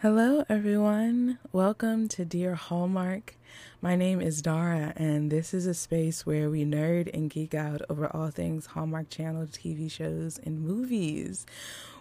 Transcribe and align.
Hello, 0.00 0.44
everyone. 0.48 1.40
Welcome 1.50 2.06
to 2.10 2.24
Dear 2.24 2.54
Hallmark. 2.54 3.34
My 3.82 3.96
name 3.96 4.20
is 4.20 4.40
Dara, 4.40 4.92
and 4.94 5.28
this 5.28 5.52
is 5.52 5.66
a 5.66 5.74
space 5.74 6.24
where 6.24 6.48
we 6.48 6.64
nerd 6.64 7.10
and 7.12 7.28
geek 7.28 7.52
out 7.52 7.82
over 7.90 8.06
all 8.14 8.30
things 8.30 8.66
Hallmark 8.66 9.10
Channel 9.10 9.46
TV 9.46 9.90
shows 9.90 10.38
and 10.44 10.60
movies. 10.60 11.46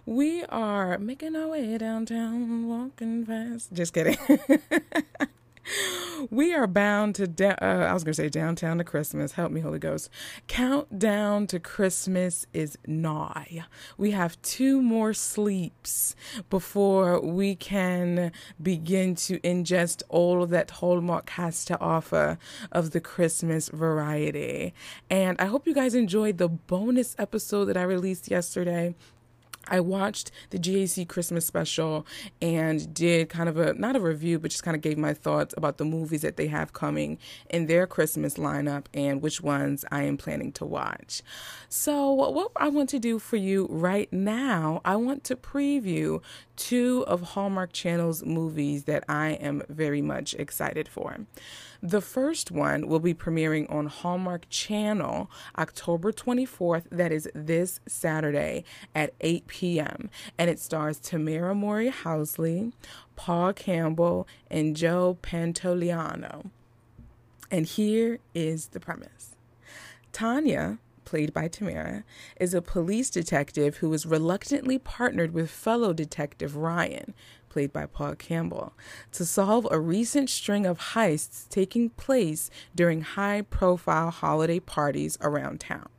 We 0.05 0.44
are 0.44 0.99
making 0.99 1.36
our 1.36 1.47
way 1.47 1.75
downtown, 1.79 2.68
walking 2.68 3.25
fast. 3.25 3.73
Just 3.73 3.95
kidding. 3.95 4.20
we 6.29 6.54
are 6.54 6.68
bound 6.68 7.15
to 7.15 7.27
da- 7.27 7.55
uh, 7.61 7.88
i 7.89 7.93
was 7.93 8.04
going 8.04 8.13
to 8.13 8.21
say 8.21 8.29
downtown 8.29 8.77
to 8.77 8.84
christmas. 8.84 9.34
Help 9.34 9.52
me 9.52 9.61
holy 9.61 9.79
ghost. 9.79 10.09
Countdown 10.47 11.47
to 11.47 11.59
christmas 11.59 12.45
is 12.54 12.77
nigh. 12.88 13.66
We 13.98 14.11
have 14.11 14.41
two 14.41 14.81
more 14.81 15.13
sleeps 15.13 16.16
before 16.49 17.20
we 17.20 17.55
can 17.55 18.31
begin 18.62 19.16
to 19.16 19.40
ingest 19.40 20.03
all 20.09 20.45
that 20.45 20.71
hallmark 20.71 21.30
has 21.31 21.66
to 21.66 21.79
offer 21.79 22.38
of 22.71 22.91
the 22.91 23.02
christmas 23.02 23.70
variety. 23.70 24.73
And 25.09 25.40
i 25.40 25.45
hope 25.45 25.68
you 25.68 25.73
guys 25.73 25.95
enjoyed 25.95 26.38
the 26.38 26.49
bonus 26.49 27.15
episode 27.20 27.65
that 27.65 27.77
i 27.77 27.84
released 27.84 28.29
yesterday 28.29 28.95
I 29.70 29.80
watched 29.80 30.31
the 30.49 30.57
GAC 30.57 31.07
Christmas 31.07 31.45
special 31.45 32.05
and 32.41 32.94
did 32.94 33.30
kind 33.30 33.49
of 33.49 33.57
a 33.57 33.73
not 33.73 33.95
a 33.95 33.99
review, 33.99 34.40
but 34.40 34.52
just 34.52 34.63
kind 34.63 34.76
of 34.76 34.81
gave 34.81 34.98
my 34.98 35.13
thoughts 35.13 35.53
about 35.57 35.77
the 35.77 35.85
movies 35.85 36.21
that 36.21 36.38
they 36.38 36.48
have 36.48 36.73
coming 36.73 37.17
in 37.49 37.67
their 37.67 37.88
Christmas 37.88 38.35
lineup 38.35 38.85
and 38.93 39.21
which 39.21 39.41
ones 39.41 39.85
I 39.91 40.03
am 40.03 40.17
planning 40.17 40.52
to 40.53 40.66
watch. 40.66 41.21
So, 41.70 42.12
what 42.12 42.52
I 42.55 42.70
want 42.70 42.90
to 42.90 42.99
do 42.99 43.20
for 43.20 43.38
you 43.38 43.67
right 43.70 44.12
now, 44.12 44.81
I 44.85 44.95
want 44.95 45.23
to 45.26 45.35
preview 45.35 46.21
two 46.55 47.04
of 47.07 47.21
Hallmark 47.21 47.71
Channel's 47.73 48.26
movies 48.26 48.85
that 48.85 49.04
I 49.07 49.31
am 49.31 49.63
very 49.70 50.02
much 50.02 50.34
excited 50.35 50.88
for. 50.88 51.18
The 51.81 52.01
first 52.01 52.51
one 52.51 52.87
will 52.87 52.99
be 52.99 53.13
premiering 53.13 53.71
on 53.71 53.85
Hallmark 53.87 54.49
Channel 54.49 55.29
October 55.57 56.11
24th. 56.11 56.85
That 56.91 57.11
is 57.11 57.29
this 57.35 57.79
Saturday 57.87 58.63
at 58.95 59.13
8 59.21 59.47
p.m. 59.47 60.09
And 60.37 60.49
it 60.49 60.59
stars 60.59 60.99
Tamera 60.99 61.55
Mowry 61.55 61.91
Housley, 61.91 62.73
Paul 63.15 63.53
Campbell, 63.53 64.28
and 64.50 64.75
Joe 64.75 65.17
Pantoliano. 65.22 66.50
And 67.51 67.66
here 67.66 68.19
is 68.33 68.67
the 68.67 68.79
premise 68.79 69.35
Tanya, 70.11 70.79
played 71.05 71.33
by 71.33 71.47
Tamera, 71.47 72.03
is 72.39 72.53
a 72.53 72.61
police 72.61 73.09
detective 73.09 73.78
who 73.78 73.94
is 73.94 74.05
reluctantly 74.05 74.78
partnered 74.78 75.33
with 75.33 75.50
fellow 75.50 75.94
detective 75.94 76.55
Ryan, 76.55 77.13
played 77.58 77.74
by 77.74 77.88
Paul 77.88 78.13
Campbell, 78.13 78.74
to 79.12 79.25
solve 79.25 79.68
a 79.72 79.80
recent 79.80 80.30
string 80.30 80.68
of 80.68 80.94
heists 80.94 81.50
taking 81.50 81.90
place 81.90 82.52
during 82.75 83.02
high 83.02 83.41
profile 83.41 84.12
holiday 84.12 84.59
parties 84.59 85.18
around 85.22 85.59
town. 85.59 85.90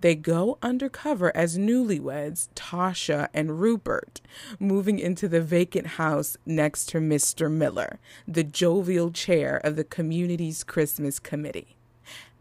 They 0.00 0.16
go 0.16 0.58
undercover 0.62 1.30
as 1.36 1.56
newlyweds, 1.56 2.48
Tasha 2.56 3.28
and 3.32 3.60
Rupert, 3.60 4.20
moving 4.58 4.98
into 4.98 5.28
the 5.28 5.40
vacant 5.40 5.86
house 5.86 6.36
next 6.44 6.86
to 6.86 6.98
Mr. 6.98 7.48
Miller, 7.48 8.00
the 8.26 8.42
jovial 8.42 9.12
chair 9.12 9.58
of 9.62 9.76
the 9.76 9.84
community's 9.84 10.64
Christmas 10.64 11.20
committee, 11.20 11.76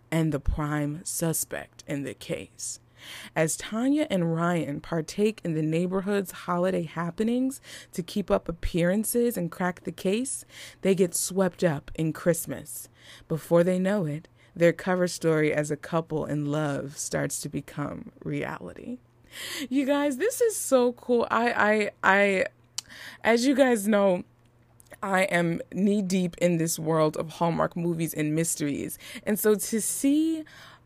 and 0.09 0.31
the 0.31 0.39
prime 0.39 1.01
suspect 1.03 1.83
in 1.85 2.01
the 2.01 2.15
case. 2.15 2.79
As 3.35 3.57
Tanya 3.57 4.07
and 4.09 4.35
Ryan 4.35 4.81
partake 4.81 5.41
in 5.43 5.53
the 5.53 5.61
neighborhood's 5.61 6.31
holiday 6.31 6.83
happenings 6.83 7.61
to 7.93 8.03
keep 8.03 8.29
up 8.29 8.49
appearances 8.49 9.37
and 9.37 9.51
crack 9.51 9.83
the 9.83 9.91
case, 9.91 10.45
they 10.81 10.95
get 10.95 11.15
swept 11.15 11.63
up 11.63 11.91
in 11.95 12.13
Christmas. 12.13 12.89
Before 13.27 13.63
they 13.63 13.79
know 13.79 14.05
it, 14.05 14.27
their 14.55 14.73
cover 14.73 15.07
story 15.07 15.53
as 15.53 15.71
a 15.71 15.77
couple 15.77 16.25
in 16.25 16.45
love 16.45 16.97
starts 16.97 17.39
to 17.41 17.49
become 17.49 18.11
reality. 18.23 18.97
You 19.69 19.85
guys, 19.85 20.17
this 20.17 20.41
is 20.41 20.55
so 20.55 20.93
cool. 20.93 21.27
I 21.29 21.51
I 21.51 21.91
I 22.03 22.45
as 23.23 23.45
you 23.45 23.55
guys 23.55 23.87
know, 23.87 24.23
I 25.01 25.23
am 25.23 25.61
knee 25.73 26.01
deep 26.01 26.35
in 26.39 26.57
this 26.57 26.79
world 26.79 27.15
of 27.17 27.29
Hallmark 27.33 27.75
movies 27.75 28.13
and 28.13 28.35
mysteries. 28.35 28.97
And 29.25 29.39
so 29.39 29.55
to 29.55 29.81
see 29.81 30.43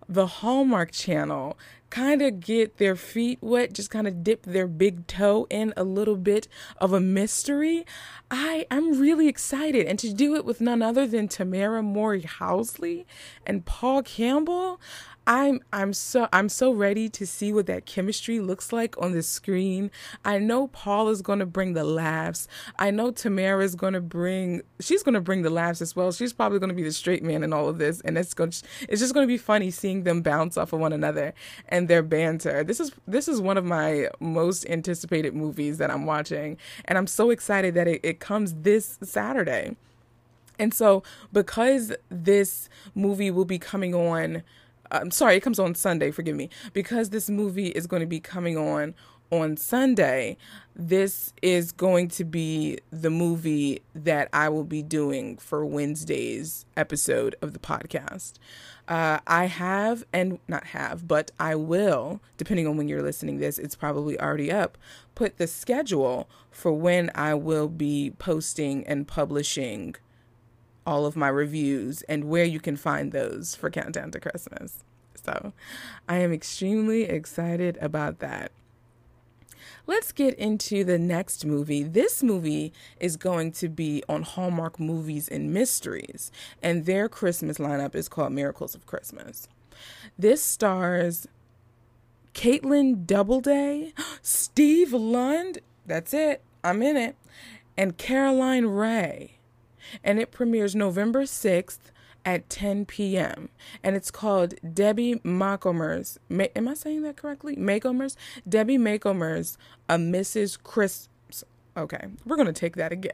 the 0.08 0.28
Hallmark 0.28 0.92
Channel 0.92 1.58
kind 1.94 2.24
of 2.24 2.40
get 2.40 2.78
their 2.78 2.96
feet 2.96 3.38
wet, 3.40 3.72
just 3.72 3.92
kind 3.92 4.08
of 4.08 4.24
dip 4.24 4.42
their 4.48 4.66
big 4.66 5.06
toe 5.06 5.46
in 5.52 5.72
a 5.78 5.84
little 5.84 6.16
bit 6.16 6.48
of 6.78 6.92
a 6.92 7.00
mystery. 7.00 7.86
I 8.32 8.66
I'm 8.72 9.00
really 9.00 9.28
excited, 9.28 9.86
and 9.86 10.00
to 10.00 10.12
do 10.12 10.36
it 10.36 10.44
with 10.44 10.60
none 10.60 10.82
other 10.82 11.06
than 11.06 11.28
Tamera 11.28 11.84
Mowry 11.84 12.24
Housley 12.24 13.06
and 13.46 13.64
Paul 13.64 14.02
Campbell. 14.02 14.82
I'm 15.26 15.62
I'm 15.72 15.94
so 15.94 16.28
I'm 16.34 16.50
so 16.50 16.74
ready 16.74 17.08
to 17.10 17.26
see 17.26 17.54
what 17.54 17.66
that 17.68 17.86
chemistry 17.86 18.42
looks 18.42 18.74
like 18.74 18.98
on 19.02 19.14
the 19.14 19.24
screen. 19.24 19.90
I 20.26 20.38
know 20.38 20.68
Paul 20.68 21.08
is 21.10 21.22
going 21.22 21.40
to 21.40 21.46
bring 21.46 21.74
the 21.74 21.86
laughs. 21.86 22.48
I 22.78 22.92
know 22.92 23.12
Tamera 23.12 23.64
is 23.64 23.76
going 23.76 23.94
to 23.94 24.02
bring 24.02 24.64
she's 24.82 25.02
going 25.02 25.14
to 25.14 25.22
bring 25.22 25.42
the 25.44 25.50
laughs 25.50 25.82
as 25.82 25.96
well. 25.96 26.12
She's 26.12 26.34
probably 26.34 26.60
going 26.60 26.72
to 26.72 26.76
be 26.76 26.84
the 26.84 26.92
straight 26.92 27.24
man 27.24 27.42
in 27.42 27.54
all 27.54 27.70
of 27.70 27.78
this 27.78 28.02
and 28.02 28.18
it's 28.18 28.34
going 28.34 28.50
it's 28.50 29.00
just 29.00 29.14
going 29.14 29.26
to 29.26 29.32
be 29.32 29.38
funny 29.38 29.72
seeing 29.72 30.04
them 30.04 30.22
bounce 30.22 30.58
off 30.58 30.74
of 30.74 30.82
one 30.82 30.92
another 30.92 31.34
and 31.70 31.88
their 31.88 32.04
banter. 32.04 32.64
This 32.66 32.82
is 32.82 32.92
this 33.08 33.30
is 33.30 33.40
one 33.40 33.58
of 33.58 33.64
my 33.64 34.10
most 34.20 34.66
anticipated 34.70 35.34
movies 35.34 35.78
that 35.78 35.90
I'm 35.90 36.06
watching 36.06 36.58
and 36.84 36.98
I'm 36.98 37.08
so 37.08 37.30
excited 37.30 37.76
that 37.76 37.88
it, 37.88 38.02
it 38.04 38.20
comes 38.20 38.54
this 38.56 39.00
Saturday. 39.02 39.78
And 40.60 40.74
so 40.74 41.02
because 41.32 41.94
this 42.10 42.68
movie 42.94 43.32
will 43.32 43.46
be 43.46 43.58
coming 43.58 43.96
on 43.96 44.44
I'm 44.92 45.12
sorry, 45.12 45.36
it 45.38 45.42
comes 45.42 45.60
on 45.60 45.76
Sunday, 45.76 46.12
forgive 46.12 46.36
me. 46.36 46.50
Because 46.74 47.10
this 47.10 47.30
movie 47.30 47.70
is 47.70 47.88
going 47.88 48.02
to 48.02 48.08
be 48.08 48.20
coming 48.20 48.58
on 48.58 48.94
on 49.32 49.58
Sunday, 49.58 50.38
this 50.76 51.34
is 51.42 51.72
going 51.72 52.08
to 52.08 52.24
be 52.24 52.78
the 52.92 53.10
movie 53.10 53.82
that 53.96 54.30
I 54.32 54.50
will 54.50 54.64
be 54.64 54.84
doing 54.84 55.38
for 55.38 55.66
Wednesday's 55.66 56.68
episode 56.78 57.36
of 57.42 57.54
the 57.54 57.60
podcast. 57.60 58.34
Uh, 58.88 59.20
I 59.26 59.46
have, 59.46 60.04
and 60.14 60.38
not 60.48 60.66
have, 60.68 61.08
but 61.08 61.32
I 61.40 61.56
will, 61.56 62.22
depending 62.38 62.68
on 62.68 62.78
when 62.78 62.88
you're 62.88 63.02
listening 63.02 63.40
this, 63.40 63.58
it's 63.58 63.76
probably 63.76 64.20
already 64.20 64.52
up, 64.52 64.78
put 65.16 65.38
the 65.38 65.48
schedule 65.48 66.30
for 66.52 66.72
when 66.72 67.10
I 67.16 67.34
will 67.34 67.70
be 67.70 68.12
posting 68.20 68.86
and 68.86 69.08
publishing 69.08 69.96
all 70.86 71.06
of 71.06 71.16
my 71.16 71.28
reviews 71.28 72.02
and 72.04 72.26
where 72.26 72.44
you 72.44 72.60
can 72.60 72.76
find 72.76 73.12
those 73.12 73.56
for 73.56 73.70
Countdown 73.70 74.12
to 74.12 74.20
Christmas. 74.20 74.84
So 75.16 75.54
I 76.08 76.18
am 76.18 76.34
extremely 76.34 77.04
excited 77.04 77.78
about 77.82 78.20
that. 78.20 78.52
Let's 79.86 80.14
get 80.14 80.34
into 80.36 80.86
the 80.86 80.98
next 80.98 81.46
movie. 81.46 81.84
This 81.84 82.24
movie 82.24 82.72
is 83.00 83.18
going 83.18 83.52
to 83.54 83.68
be 83.68 84.02
on 84.08 84.24
Hallmark 84.24 84.80
Movies 84.80 85.28
and 85.28 85.54
Mysteries, 85.54 86.32
and 86.62 86.86
their 86.86 87.10
Christmas 87.10 87.58
lineup 87.58 87.94
is 87.94 88.08
called 88.08 88.32
Miracles 88.32 88.76
of 88.76 88.86
Christmas. 88.86 89.50
This 90.18 90.42
stars 90.42 91.28
Kaitlin 92.34 93.06
Doubleday, 93.06 93.94
Steve 94.22 94.94
Lund, 94.94 95.60
that's 95.86 96.14
it, 96.14 96.42
I'm 96.64 96.82
in 96.82 96.96
it, 96.96 97.18
and 97.78 97.98
Caroline 97.98 98.66
Rhea 98.66 99.30
and 100.04 100.20
it 100.20 100.32
premieres 100.32 100.76
November 100.76 101.24
6th 101.24 101.80
at 102.26 102.50
10 102.50 102.86
p.m. 102.86 103.50
and 103.84 103.96
it's 103.96 104.12
called 104.12 104.56
Debbie 104.74 105.20
Macomber's. 105.24 106.20
Ma- 106.30 106.46
am 106.56 106.68
I 106.68 106.74
saying 106.74 107.02
that 107.04 107.18
correctly? 107.18 107.56
Macomber's 107.56 108.16
Debbie 108.48 108.78
Macomber's 108.78 109.58
a 109.90 109.96
Mrs. 109.96 110.58
Chris. 110.62 111.10
Okay, 111.76 112.08
we're 112.26 112.38
gonna 112.38 112.54
take 112.54 112.76
that 112.76 112.92
again. 112.92 113.14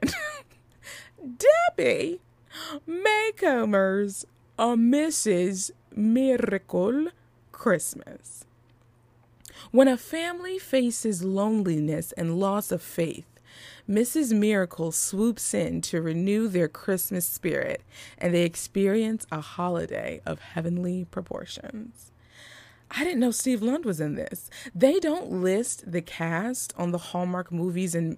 Debbie 1.78 2.20
Macomber's 2.86 4.26
a 4.58 4.76
Mrs. 4.76 5.72
Miracle 5.96 7.08
Christmas. 7.52 8.46
When 9.72 9.88
a 9.88 9.98
family 9.98 10.58
faces 10.58 11.24
loneliness 11.24 12.12
and 12.14 12.40
loss 12.40 12.72
of 12.72 12.82
faith, 12.82 13.26
Mrs. 13.90 14.38
Miracle 14.38 14.92
swoops 14.92 15.54
in 15.54 15.82
to 15.82 16.02
renew 16.02 16.48
their 16.48 16.68
Christmas 16.68 17.26
spirit, 17.26 17.82
and 18.18 18.34
they 18.34 18.44
experience 18.44 19.26
a 19.32 19.42
holiday 19.42 20.22
of 20.26 20.40
heavenly 20.40 21.06
proportions. 21.06 22.12
I 22.92 23.04
didn't 23.04 23.20
know 23.20 23.32
Steve 23.32 23.62
Lund 23.62 23.86
was 23.86 24.00
in 24.00 24.16
this. 24.16 24.50
They 24.74 25.00
don't 25.00 25.32
list 25.32 25.92
the 25.92 26.02
cast 26.02 26.74
on 26.78 26.92
the 26.92 26.98
Hallmark 26.98 27.52
movies 27.52 27.94
and 27.94 28.18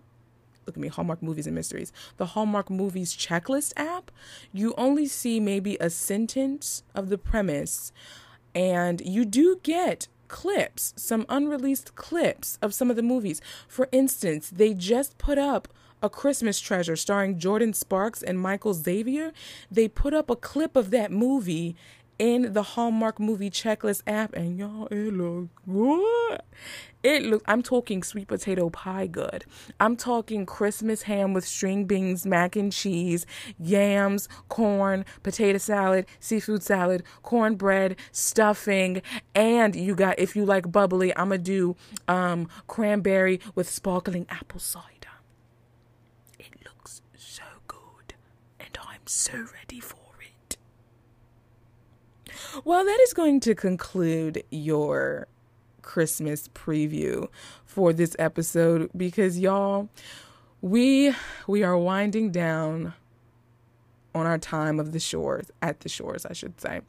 look 0.65 0.77
at 0.77 0.81
me, 0.81 0.87
Hallmark 0.87 1.21
movies 1.21 1.47
and 1.47 1.55
mysteries. 1.55 1.91
The 2.17 2.27
Hallmark 2.27 2.69
movies 2.69 3.15
checklist 3.15 3.73
app, 3.75 4.11
you 4.53 4.73
only 4.77 5.07
see 5.07 5.39
maybe 5.39 5.77
a 5.79 5.89
sentence 5.89 6.83
of 6.95 7.09
the 7.09 7.17
premise, 7.17 7.91
and 8.55 9.01
you 9.01 9.25
do 9.25 9.59
get 9.63 10.07
clips, 10.31 10.93
some 10.95 11.25
unreleased 11.29 11.93
clips 11.95 12.57
of 12.61 12.73
some 12.73 12.89
of 12.89 12.95
the 12.95 13.03
movies. 13.03 13.41
For 13.67 13.89
instance, 13.91 14.49
they 14.49 14.73
just 14.73 15.17
put 15.17 15.37
up 15.37 15.67
A 16.01 16.09
Christmas 16.09 16.59
Treasure 16.59 16.95
starring 16.95 17.37
Jordin 17.37 17.75
Sparks 17.75 18.23
and 18.23 18.39
Michael 18.39 18.73
Xavier, 18.73 19.33
they 19.69 19.87
put 19.87 20.13
up 20.15 20.31
a 20.31 20.35
clip 20.35 20.75
of 20.75 20.89
that 20.89 21.11
movie 21.11 21.75
in 22.21 22.53
the 22.53 22.61
Hallmark 22.61 23.19
movie 23.19 23.49
checklist 23.49 24.03
app, 24.05 24.35
and 24.35 24.59
y'all, 24.59 24.85
it 24.91 25.11
looks 25.11 25.49
good. 25.65 26.39
It 27.01 27.23
look. 27.23 27.41
I'm 27.47 27.63
talking 27.63 28.03
sweet 28.03 28.27
potato 28.27 28.69
pie 28.69 29.07
good. 29.07 29.43
I'm 29.79 29.95
talking 29.95 30.45
Christmas 30.45 31.01
ham 31.01 31.33
with 31.33 31.43
string 31.43 31.85
beans, 31.85 32.23
mac 32.23 32.55
and 32.55 32.71
cheese, 32.71 33.25
yams, 33.57 34.29
corn, 34.49 35.03
potato 35.23 35.57
salad, 35.57 36.05
seafood 36.19 36.61
salad, 36.61 37.01
cornbread, 37.23 37.95
stuffing, 38.11 39.01
and 39.33 39.75
you 39.75 39.95
got 39.95 40.19
if 40.19 40.35
you 40.35 40.45
like 40.45 40.71
bubbly, 40.71 41.17
I'ma 41.17 41.37
do 41.37 41.75
um 42.07 42.47
cranberry 42.67 43.39
with 43.55 43.67
sparkling 43.67 44.27
apple 44.29 44.59
cider. 44.59 45.17
It 46.37 46.51
looks 46.63 47.01
so 47.17 47.45
good, 47.67 48.13
and 48.59 48.77
I'm 48.79 49.07
so 49.07 49.47
ready 49.55 49.79
for. 49.79 50.00
Well, 52.65 52.83
that 52.83 52.99
is 53.01 53.13
going 53.13 53.39
to 53.41 53.55
conclude 53.55 54.43
your 54.49 55.27
Christmas 55.81 56.49
preview 56.49 57.27
for 57.65 57.93
this 57.93 58.15
episode 58.19 58.89
because 58.95 59.39
y'all 59.39 59.89
we 60.61 61.13
we 61.47 61.63
are 61.63 61.77
winding 61.77 62.31
down 62.31 62.93
on 64.13 64.25
our 64.25 64.37
time 64.37 64.79
of 64.79 64.91
the 64.91 64.99
shores 64.99 65.49
at 65.61 65.79
the 65.79 65.89
shores 65.89 66.25
I 66.25 66.33
should 66.33 66.59
say. 66.59 66.81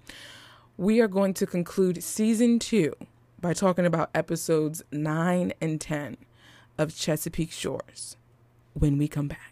We 0.76 1.00
are 1.00 1.08
going 1.08 1.32
to 1.34 1.46
conclude 1.46 2.02
season 2.02 2.58
2 2.58 2.92
by 3.40 3.52
talking 3.52 3.86
about 3.86 4.10
episodes 4.14 4.82
9 4.90 5.52
and 5.60 5.80
10 5.80 6.16
of 6.76 6.96
Chesapeake 6.96 7.52
Shores 7.52 8.16
when 8.74 8.98
we 8.98 9.06
come 9.06 9.28
back. 9.28 9.51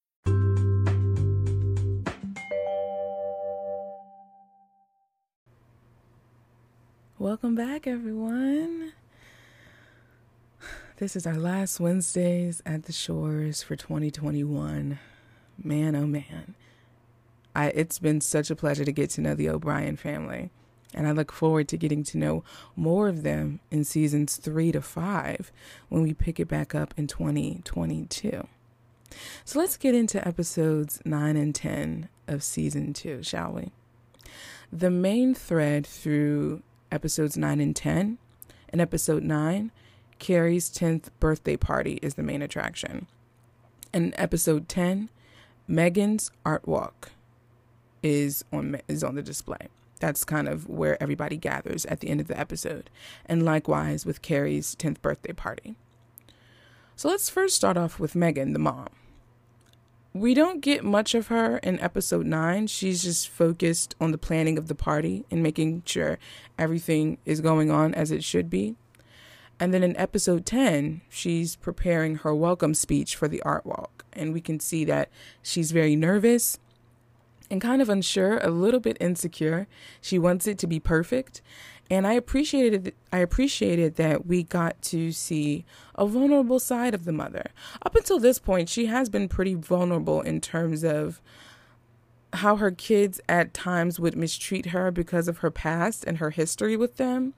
Welcome 7.21 7.53
back, 7.53 7.85
everyone. 7.85 8.93
This 10.97 11.15
is 11.15 11.27
our 11.27 11.37
last 11.37 11.79
Wednesdays 11.79 12.63
at 12.65 12.85
the 12.85 12.91
Shores 12.91 13.61
for 13.61 13.75
2021. 13.75 14.97
Man, 15.63 15.95
oh 15.95 16.07
man. 16.07 16.55
I, 17.55 17.67
it's 17.67 17.99
been 17.99 18.21
such 18.21 18.49
a 18.49 18.55
pleasure 18.55 18.85
to 18.85 18.91
get 18.91 19.11
to 19.11 19.21
know 19.21 19.35
the 19.35 19.49
O'Brien 19.49 19.97
family, 19.97 20.49
and 20.95 21.07
I 21.07 21.11
look 21.11 21.31
forward 21.31 21.67
to 21.67 21.77
getting 21.77 22.03
to 22.05 22.17
know 22.17 22.43
more 22.75 23.07
of 23.07 23.21
them 23.21 23.59
in 23.69 23.83
seasons 23.83 24.37
three 24.37 24.71
to 24.71 24.81
five 24.81 25.51
when 25.89 26.01
we 26.01 26.15
pick 26.15 26.39
it 26.39 26.47
back 26.47 26.73
up 26.73 26.91
in 26.97 27.05
2022. 27.05 28.47
So 29.45 29.59
let's 29.59 29.77
get 29.77 29.93
into 29.93 30.27
episodes 30.27 30.99
nine 31.05 31.37
and 31.37 31.53
10 31.53 32.09
of 32.27 32.41
season 32.41 32.93
two, 32.93 33.21
shall 33.21 33.51
we? 33.51 33.71
The 34.73 34.89
main 34.89 35.35
thread 35.35 35.85
through 35.85 36.63
episodes 36.91 37.37
9 37.37 37.59
and 37.59 37.75
10. 37.75 38.17
In 38.73 38.79
episode 38.79 39.23
9, 39.23 39.71
Carrie's 40.19 40.69
10th 40.69 41.09
birthday 41.19 41.57
party 41.57 41.99
is 42.01 42.15
the 42.15 42.23
main 42.23 42.41
attraction. 42.41 43.07
In 43.93 44.13
episode 44.17 44.69
10, 44.69 45.09
Megan's 45.67 46.31
art 46.45 46.67
walk 46.67 47.11
is 48.03 48.43
on 48.51 48.79
is 48.87 49.03
on 49.03 49.15
the 49.15 49.21
display. 49.21 49.67
That's 49.99 50.23
kind 50.23 50.47
of 50.47 50.67
where 50.67 51.01
everybody 51.01 51.37
gathers 51.37 51.85
at 51.85 51.99
the 51.99 52.09
end 52.09 52.21
of 52.21 52.27
the 52.27 52.39
episode. 52.39 52.89
And 53.25 53.43
likewise 53.43 54.05
with 54.05 54.21
Carrie's 54.21 54.75
10th 54.75 55.01
birthday 55.01 55.33
party. 55.33 55.75
So 56.95 57.09
let's 57.09 57.29
first 57.29 57.55
start 57.55 57.77
off 57.77 57.99
with 57.99 58.15
Megan, 58.15 58.53
the 58.53 58.59
mom 58.59 58.87
we 60.13 60.33
don't 60.33 60.61
get 60.61 60.83
much 60.83 61.15
of 61.15 61.27
her 61.27 61.57
in 61.57 61.79
episode 61.79 62.25
9. 62.25 62.67
She's 62.67 63.03
just 63.03 63.29
focused 63.29 63.95
on 64.01 64.11
the 64.11 64.17
planning 64.17 64.57
of 64.57 64.67
the 64.67 64.75
party 64.75 65.25
and 65.31 65.41
making 65.41 65.83
sure 65.85 66.19
everything 66.57 67.17
is 67.25 67.39
going 67.39 67.71
on 67.71 67.93
as 67.93 68.11
it 68.11 68.23
should 68.23 68.49
be. 68.49 68.75
And 69.59 69.73
then 69.73 69.83
in 69.83 69.95
episode 69.95 70.45
10, 70.45 71.01
she's 71.07 71.55
preparing 71.55 72.15
her 72.15 72.35
welcome 72.35 72.73
speech 72.73 73.15
for 73.15 73.27
the 73.27 73.41
art 73.43 73.65
walk. 73.65 74.05
And 74.11 74.33
we 74.33 74.41
can 74.41 74.59
see 74.59 74.83
that 74.85 75.09
she's 75.41 75.71
very 75.71 75.95
nervous 75.95 76.57
and 77.49 77.61
kind 77.61 77.81
of 77.81 77.89
unsure, 77.89 78.39
a 78.39 78.49
little 78.49 78.79
bit 78.79 78.97
insecure. 78.99 79.67
She 80.01 80.17
wants 80.17 80.47
it 80.47 80.57
to 80.59 80.67
be 80.67 80.79
perfect 80.79 81.41
and 81.91 82.07
I 82.07 82.13
appreciated 82.13 82.95
I 83.11 83.17
appreciated 83.17 83.97
that 83.97 84.25
we 84.25 84.43
got 84.43 84.81
to 84.83 85.11
see 85.11 85.65
a 85.95 86.07
vulnerable 86.07 86.59
side 86.59 86.93
of 86.93 87.03
the 87.03 87.11
mother. 87.11 87.51
Up 87.85 87.95
until 87.95 88.17
this 88.17 88.39
point, 88.39 88.69
she 88.69 88.85
has 88.85 89.09
been 89.09 89.27
pretty 89.27 89.55
vulnerable 89.55 90.21
in 90.21 90.39
terms 90.39 90.85
of 90.85 91.21
how 92.31 92.55
her 92.55 92.71
kids 92.71 93.19
at 93.27 93.53
times 93.53 93.99
would 93.99 94.15
mistreat 94.15 94.67
her 94.67 94.89
because 94.89 95.27
of 95.27 95.39
her 95.39 95.51
past 95.51 96.05
and 96.05 96.19
her 96.19 96.29
history 96.29 96.77
with 96.77 96.95
them. 96.95 97.33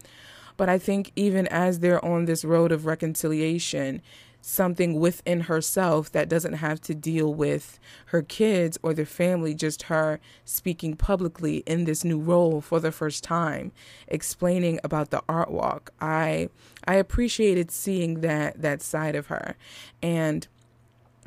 But 0.55 0.69
I 0.69 0.77
think 0.77 1.11
even 1.15 1.47
as 1.47 1.79
they're 1.79 2.03
on 2.05 2.25
this 2.25 2.45
road 2.45 2.71
of 2.71 2.85
reconciliation, 2.85 4.03
something 4.45 4.99
within 4.99 5.41
herself 5.41 6.11
that 6.11 6.27
doesn't 6.27 6.55
have 6.55 6.81
to 6.81 6.93
deal 6.93 7.33
with 7.33 7.79
her 8.07 8.21
kids 8.21 8.77
or 8.83 8.93
their 8.93 9.05
family, 9.05 9.53
just 9.53 9.83
her 9.83 10.19
speaking 10.43 10.97
publicly 10.97 11.63
in 11.65 11.85
this 11.85 12.03
new 12.03 12.19
role 12.19 12.59
for 12.59 12.81
the 12.81 12.91
first 12.91 13.23
time, 13.23 13.71
explaining 14.09 14.81
about 14.83 15.11
the 15.11 15.23
art 15.29 15.49
walk. 15.49 15.91
I 16.01 16.49
I 16.85 16.95
appreciated 16.95 17.71
seeing 17.71 18.19
that 18.19 18.62
that 18.62 18.81
side 18.81 19.15
of 19.15 19.27
her. 19.27 19.55
And 20.01 20.45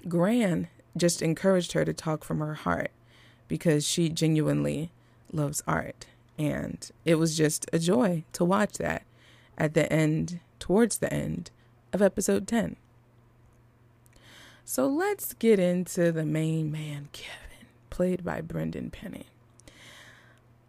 Gran 0.06 0.68
just 0.94 1.22
encouraged 1.22 1.72
her 1.72 1.86
to 1.86 1.94
talk 1.94 2.22
from 2.22 2.40
her 2.40 2.54
heart 2.54 2.90
because 3.48 3.86
she 3.86 4.10
genuinely 4.10 4.92
loves 5.32 5.62
art. 5.66 6.04
And 6.38 6.90
it 7.06 7.14
was 7.14 7.34
just 7.34 7.64
a 7.72 7.78
joy 7.78 8.24
to 8.34 8.44
watch 8.44 8.74
that 8.74 9.04
at 9.56 9.72
the 9.72 9.90
end, 9.90 10.40
towards 10.58 10.98
the 10.98 11.10
end 11.10 11.50
of 11.94 12.02
episode 12.02 12.46
10. 12.46 12.76
So 14.68 14.88
let's 14.88 15.32
get 15.32 15.60
into 15.60 16.10
the 16.10 16.26
main 16.26 16.72
man, 16.72 17.08
Kevin, 17.12 17.68
played 17.88 18.24
by 18.24 18.40
Brendan 18.40 18.90
Penny. 18.90 19.26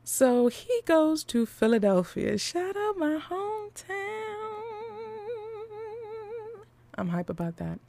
So 0.03 0.49
he 0.49 0.81
goes 0.85 1.23
to 1.23 1.47
Philadelphia. 1.47 2.37
Shout 2.37 2.77
out 2.77 2.99
my 2.99 3.17
hometown. 3.17 3.87
I'm 6.95 7.09
hype 7.09 7.27
about 7.27 7.57
that. 7.57 7.79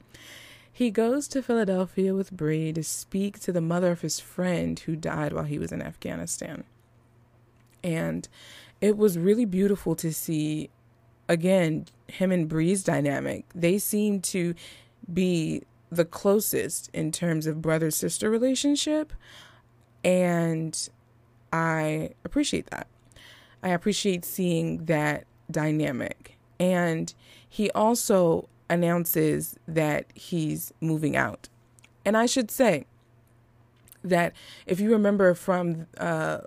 He 0.73 0.89
goes 0.89 1.27
to 1.27 1.43
Philadelphia 1.43 2.15
with 2.15 2.31
Bree 2.31 2.73
to 2.73 2.83
speak 2.83 3.39
to 3.41 3.51
the 3.51 3.61
mother 3.61 3.91
of 3.91 4.01
his 4.01 4.19
friend 4.19 4.79
who 4.79 4.95
died 4.95 5.31
while 5.31 5.43
he 5.43 5.59
was 5.59 5.71
in 5.71 5.83
Afghanistan. 5.83 6.63
And 7.83 8.27
it 8.81 8.97
was 8.97 9.19
really 9.19 9.45
beautiful 9.45 9.95
to 9.97 10.11
see, 10.11 10.71
again, 11.27 11.85
him 12.07 12.31
and 12.31 12.49
Bree's 12.49 12.83
dynamic. 12.83 13.45
They 13.53 13.77
seem 13.77 14.21
to 14.21 14.55
be 15.13 15.63
the 15.91 16.05
closest 16.05 16.89
in 16.93 17.11
terms 17.11 17.47
of 17.47 17.61
brother 17.61 17.91
sister 17.91 18.29
relationship. 18.29 19.13
And 20.03 20.89
I 21.51 22.11
appreciate 22.23 22.69
that. 22.69 22.87
I 23.63 23.69
appreciate 23.69 24.23
seeing 24.23 24.85
that 24.85 25.25
dynamic. 25.51 26.37
And 26.59 27.13
he 27.47 27.71
also 27.71 28.47
announces 28.69 29.57
that 29.67 30.05
he's 30.13 30.73
moving 30.79 31.15
out. 31.15 31.49
And 32.05 32.15
I 32.15 32.25
should 32.25 32.51
say 32.51 32.85
that 34.03 34.33
if 34.65 34.79
you 34.79 34.91
remember 34.91 35.33
from 35.33 35.87
uh, 35.97 36.41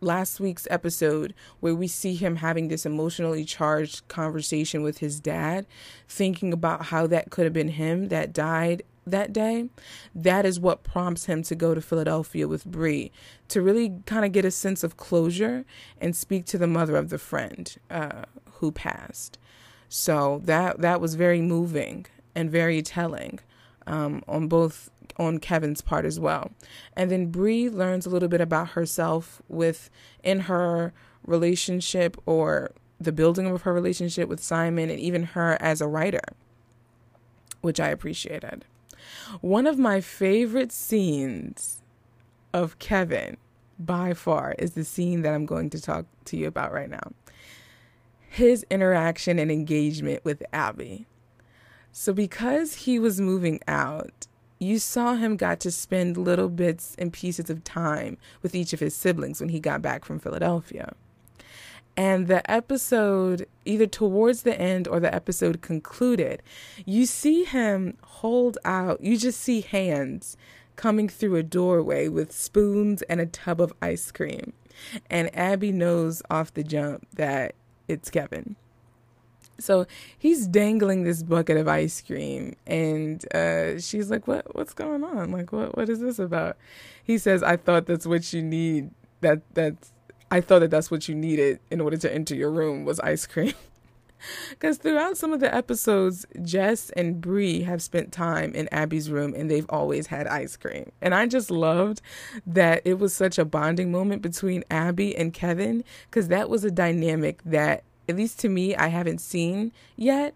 last 0.00 0.40
week's 0.40 0.66
episode 0.70 1.34
where 1.60 1.74
we 1.74 1.88
see 1.88 2.14
him 2.14 2.36
having 2.36 2.68
this 2.68 2.86
emotionally 2.86 3.44
charged 3.44 4.06
conversation 4.08 4.82
with 4.82 4.98
his 4.98 5.20
dad, 5.20 5.66
thinking 6.08 6.52
about 6.52 6.86
how 6.86 7.06
that 7.06 7.30
could 7.30 7.44
have 7.44 7.52
been 7.52 7.68
him 7.68 8.08
that 8.08 8.32
died 8.32 8.82
that 9.06 9.32
day, 9.32 9.68
that 10.14 10.46
is 10.46 10.58
what 10.58 10.82
prompts 10.82 11.26
him 11.26 11.42
to 11.42 11.54
go 11.54 11.74
to 11.74 11.80
Philadelphia 11.80 12.48
with 12.48 12.64
Bree 12.64 13.12
to 13.48 13.60
really 13.60 14.00
kind 14.06 14.24
of 14.24 14.32
get 14.32 14.44
a 14.44 14.50
sense 14.50 14.82
of 14.82 14.96
closure 14.96 15.64
and 16.00 16.16
speak 16.16 16.46
to 16.46 16.58
the 16.58 16.66
mother 16.66 16.96
of 16.96 17.10
the 17.10 17.18
friend 17.18 17.76
uh, 17.90 18.22
who 18.54 18.72
passed. 18.72 19.38
So 19.88 20.40
that 20.44 20.80
that 20.80 21.00
was 21.00 21.14
very 21.14 21.40
moving 21.40 22.06
and 22.34 22.50
very 22.50 22.82
telling 22.82 23.40
um, 23.86 24.22
on 24.26 24.48
both 24.48 24.90
on 25.16 25.38
Kevin's 25.38 25.80
part 25.80 26.04
as 26.04 26.18
well. 26.18 26.50
And 26.96 27.10
then 27.10 27.26
Bree 27.26 27.68
learns 27.68 28.06
a 28.06 28.10
little 28.10 28.28
bit 28.28 28.40
about 28.40 28.70
herself 28.70 29.40
with 29.48 29.90
in 30.22 30.40
her 30.40 30.92
relationship 31.26 32.16
or 32.26 32.72
the 33.00 33.12
building 33.12 33.46
of 33.46 33.62
her 33.62 33.72
relationship 33.72 34.28
with 34.28 34.42
Simon 34.42 34.90
and 34.90 34.98
even 34.98 35.22
her 35.24 35.56
as 35.60 35.80
a 35.80 35.86
writer, 35.86 36.22
which 37.60 37.80
I 37.80 37.88
appreciated. 37.88 38.64
One 39.40 39.66
of 39.66 39.78
my 39.78 40.00
favorite 40.00 40.72
scenes 40.72 41.82
of 42.52 42.78
Kevin 42.78 43.36
by 43.78 44.14
far 44.14 44.54
is 44.58 44.72
the 44.72 44.84
scene 44.84 45.22
that 45.22 45.34
I'm 45.34 45.46
going 45.46 45.70
to 45.70 45.80
talk 45.80 46.06
to 46.26 46.36
you 46.36 46.46
about 46.46 46.72
right 46.72 46.90
now. 46.90 47.12
His 48.28 48.64
interaction 48.70 49.38
and 49.38 49.50
engagement 49.50 50.24
with 50.24 50.42
Abby. 50.52 51.06
So, 51.96 52.12
because 52.12 52.74
he 52.74 52.98
was 52.98 53.20
moving 53.20 53.60
out, 53.68 54.26
you 54.58 54.80
saw 54.80 55.14
him 55.14 55.36
got 55.36 55.60
to 55.60 55.70
spend 55.70 56.16
little 56.16 56.48
bits 56.48 56.96
and 56.98 57.12
pieces 57.12 57.48
of 57.48 57.62
time 57.62 58.18
with 58.42 58.52
each 58.52 58.72
of 58.72 58.80
his 58.80 58.96
siblings 58.96 59.38
when 59.38 59.50
he 59.50 59.60
got 59.60 59.80
back 59.80 60.04
from 60.04 60.18
Philadelphia. 60.18 60.94
And 61.96 62.26
the 62.26 62.50
episode, 62.50 63.46
either 63.64 63.86
towards 63.86 64.42
the 64.42 64.60
end 64.60 64.88
or 64.88 64.98
the 64.98 65.14
episode 65.14 65.62
concluded, 65.62 66.42
you 66.84 67.06
see 67.06 67.44
him 67.44 67.96
hold 68.02 68.58
out, 68.64 69.00
you 69.00 69.16
just 69.16 69.40
see 69.40 69.60
hands 69.60 70.36
coming 70.74 71.08
through 71.08 71.36
a 71.36 71.44
doorway 71.44 72.08
with 72.08 72.32
spoons 72.32 73.02
and 73.02 73.20
a 73.20 73.26
tub 73.26 73.60
of 73.60 73.72
ice 73.80 74.10
cream. 74.10 74.52
And 75.08 75.32
Abby 75.32 75.70
knows 75.70 76.22
off 76.28 76.52
the 76.54 76.64
jump 76.64 77.06
that 77.14 77.54
it's 77.86 78.10
Kevin. 78.10 78.56
So 79.58 79.86
he's 80.18 80.46
dangling 80.46 81.04
this 81.04 81.22
bucket 81.22 81.56
of 81.56 81.68
ice 81.68 82.00
cream, 82.00 82.56
and 82.66 83.24
uh, 83.34 83.78
she's 83.80 84.10
like, 84.10 84.26
"What? 84.26 84.54
What's 84.54 84.74
going 84.74 85.04
on? 85.04 85.30
Like, 85.30 85.52
what? 85.52 85.76
What 85.76 85.88
is 85.88 86.00
this 86.00 86.18
about?" 86.18 86.56
He 87.02 87.18
says, 87.18 87.42
"I 87.42 87.56
thought 87.56 87.86
that's 87.86 88.06
what 88.06 88.32
you 88.32 88.42
need. 88.42 88.90
That 89.20 89.42
that's 89.54 89.92
I 90.30 90.40
thought 90.40 90.60
that 90.60 90.70
that's 90.70 90.90
what 90.90 91.08
you 91.08 91.14
needed 91.14 91.60
in 91.70 91.80
order 91.80 91.96
to 91.96 92.12
enter 92.12 92.34
your 92.34 92.50
room 92.50 92.84
was 92.84 92.98
ice 93.00 93.26
cream. 93.26 93.54
Because 94.50 94.78
throughout 94.78 95.16
some 95.18 95.32
of 95.32 95.40
the 95.40 95.54
episodes, 95.54 96.24
Jess 96.42 96.90
and 96.90 97.20
Bree 97.20 97.62
have 97.62 97.82
spent 97.82 98.10
time 98.10 98.54
in 98.54 98.68
Abby's 98.72 99.10
room 99.10 99.34
and 99.36 99.50
they've 99.50 99.66
always 99.68 100.06
had 100.06 100.26
ice 100.26 100.56
cream. 100.56 100.90
And 101.02 101.14
I 101.14 101.26
just 101.26 101.50
loved 101.50 102.00
that 102.46 102.82
it 102.84 102.98
was 102.98 103.14
such 103.14 103.38
a 103.38 103.44
bonding 103.44 103.92
moment 103.92 104.22
between 104.22 104.64
Abby 104.70 105.14
and 105.14 105.32
Kevin 105.32 105.84
because 106.10 106.28
that 106.28 106.48
was 106.48 106.64
a 106.64 106.70
dynamic 106.70 107.42
that, 107.44 107.84
at 108.08 108.16
least 108.16 108.38
to 108.40 108.48
me, 108.48 108.74
I 108.74 108.88
haven't 108.88 109.20
seen 109.20 109.72
yet. 109.96 110.34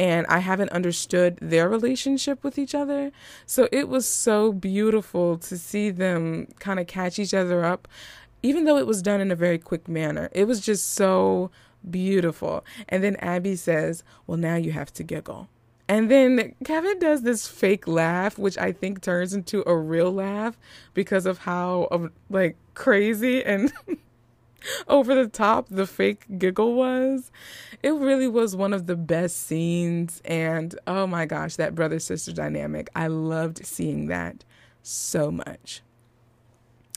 And 0.00 0.28
I 0.28 0.38
haven't 0.38 0.70
understood 0.70 1.38
their 1.42 1.68
relationship 1.68 2.44
with 2.44 2.56
each 2.56 2.72
other. 2.72 3.10
So 3.46 3.68
it 3.72 3.88
was 3.88 4.06
so 4.06 4.52
beautiful 4.52 5.38
to 5.38 5.58
see 5.58 5.90
them 5.90 6.46
kind 6.60 6.78
of 6.78 6.86
catch 6.86 7.18
each 7.18 7.34
other 7.34 7.64
up 7.64 7.88
even 8.42 8.64
though 8.64 8.78
it 8.78 8.86
was 8.86 9.02
done 9.02 9.20
in 9.20 9.30
a 9.30 9.36
very 9.36 9.58
quick 9.58 9.88
manner, 9.88 10.28
it 10.32 10.44
was 10.44 10.60
just 10.60 10.92
so 10.92 11.50
beautiful. 11.88 12.64
And 12.88 13.02
then 13.02 13.16
Abby 13.16 13.56
says, 13.56 14.04
Well, 14.26 14.38
now 14.38 14.56
you 14.56 14.72
have 14.72 14.92
to 14.94 15.02
giggle. 15.02 15.48
And 15.88 16.10
then 16.10 16.54
Kevin 16.64 16.98
does 16.98 17.22
this 17.22 17.48
fake 17.48 17.88
laugh, 17.88 18.38
which 18.38 18.58
I 18.58 18.72
think 18.72 19.00
turns 19.00 19.32
into 19.32 19.64
a 19.66 19.74
real 19.74 20.12
laugh 20.12 20.58
because 20.92 21.24
of 21.24 21.38
how 21.38 22.10
like 22.28 22.56
crazy 22.74 23.42
and 23.42 23.72
over 24.88 25.14
the 25.14 25.28
top 25.28 25.68
the 25.68 25.86
fake 25.86 26.24
giggle 26.38 26.74
was. 26.74 27.30
It 27.82 27.92
really 27.92 28.28
was 28.28 28.56
one 28.56 28.72
of 28.72 28.86
the 28.86 28.96
best 28.96 29.46
scenes 29.46 30.20
and 30.24 30.74
oh 30.86 31.06
my 31.06 31.26
gosh, 31.26 31.56
that 31.56 31.74
brother 31.74 31.98
sister 31.98 32.32
dynamic. 32.32 32.88
I 32.94 33.06
loved 33.06 33.64
seeing 33.64 34.06
that 34.06 34.44
so 34.82 35.30
much. 35.30 35.82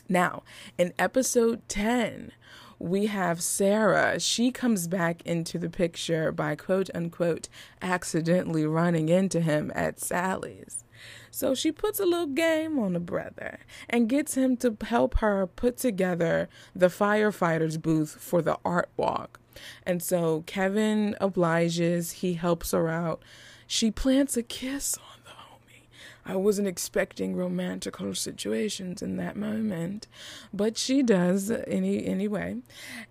Now, 0.10 0.44
in 0.78 0.94
episode 1.00 1.62
10, 1.70 2.34
we 2.80 3.06
have 3.06 3.42
Sarah. 3.42 4.20
She 4.20 4.52
comes 4.52 4.88
back 4.88 5.22
into 5.24 5.60
the 5.60 5.70
picture 5.70 6.32
by 6.32 6.56
quote 6.56 6.90
unquote 6.96 7.48
accidentally 7.82 8.66
running 8.66 9.08
into 9.08 9.40
him 9.40 9.72
at 9.76 10.00
Sally's. 10.00 10.84
So 11.30 11.56
she 11.56 11.72
puts 11.72 12.00
a 12.00 12.06
little 12.06 12.28
game 12.28 12.78
on 12.80 12.94
the 12.94 13.00
brother 13.00 13.60
and 13.90 14.10
gets 14.10 14.36
him 14.36 14.58
to 14.58 14.78
help 14.82 15.18
her 15.20 15.48
put 15.48 15.78
together 15.78 16.50
the 16.76 16.88
firefighters 16.88 17.82
booth 17.82 18.18
for 18.20 18.42
the 18.42 18.58
art 18.66 18.90
walk. 18.98 19.40
And 19.86 20.02
so 20.02 20.44
Kevin 20.46 21.16
obliges, 21.20 22.12
he 22.12 22.34
helps 22.34 22.72
her 22.72 22.90
out. 22.90 23.22
She 23.68 23.92
plants 23.92 24.36
a 24.36 24.44
kiss 24.44 24.98
on 24.98 25.20
the 25.24 25.32
homie. 25.32 25.88
I 26.26 26.36
wasn't 26.36 26.68
expecting 26.68 27.36
romantical 27.36 28.16
situations 28.16 29.02
in 29.02 29.18
that 29.18 29.36
moment, 29.36 30.08
but 30.54 30.78
she 30.78 31.04
does 31.04 31.50
any 31.52 32.06
anyway. 32.06 32.58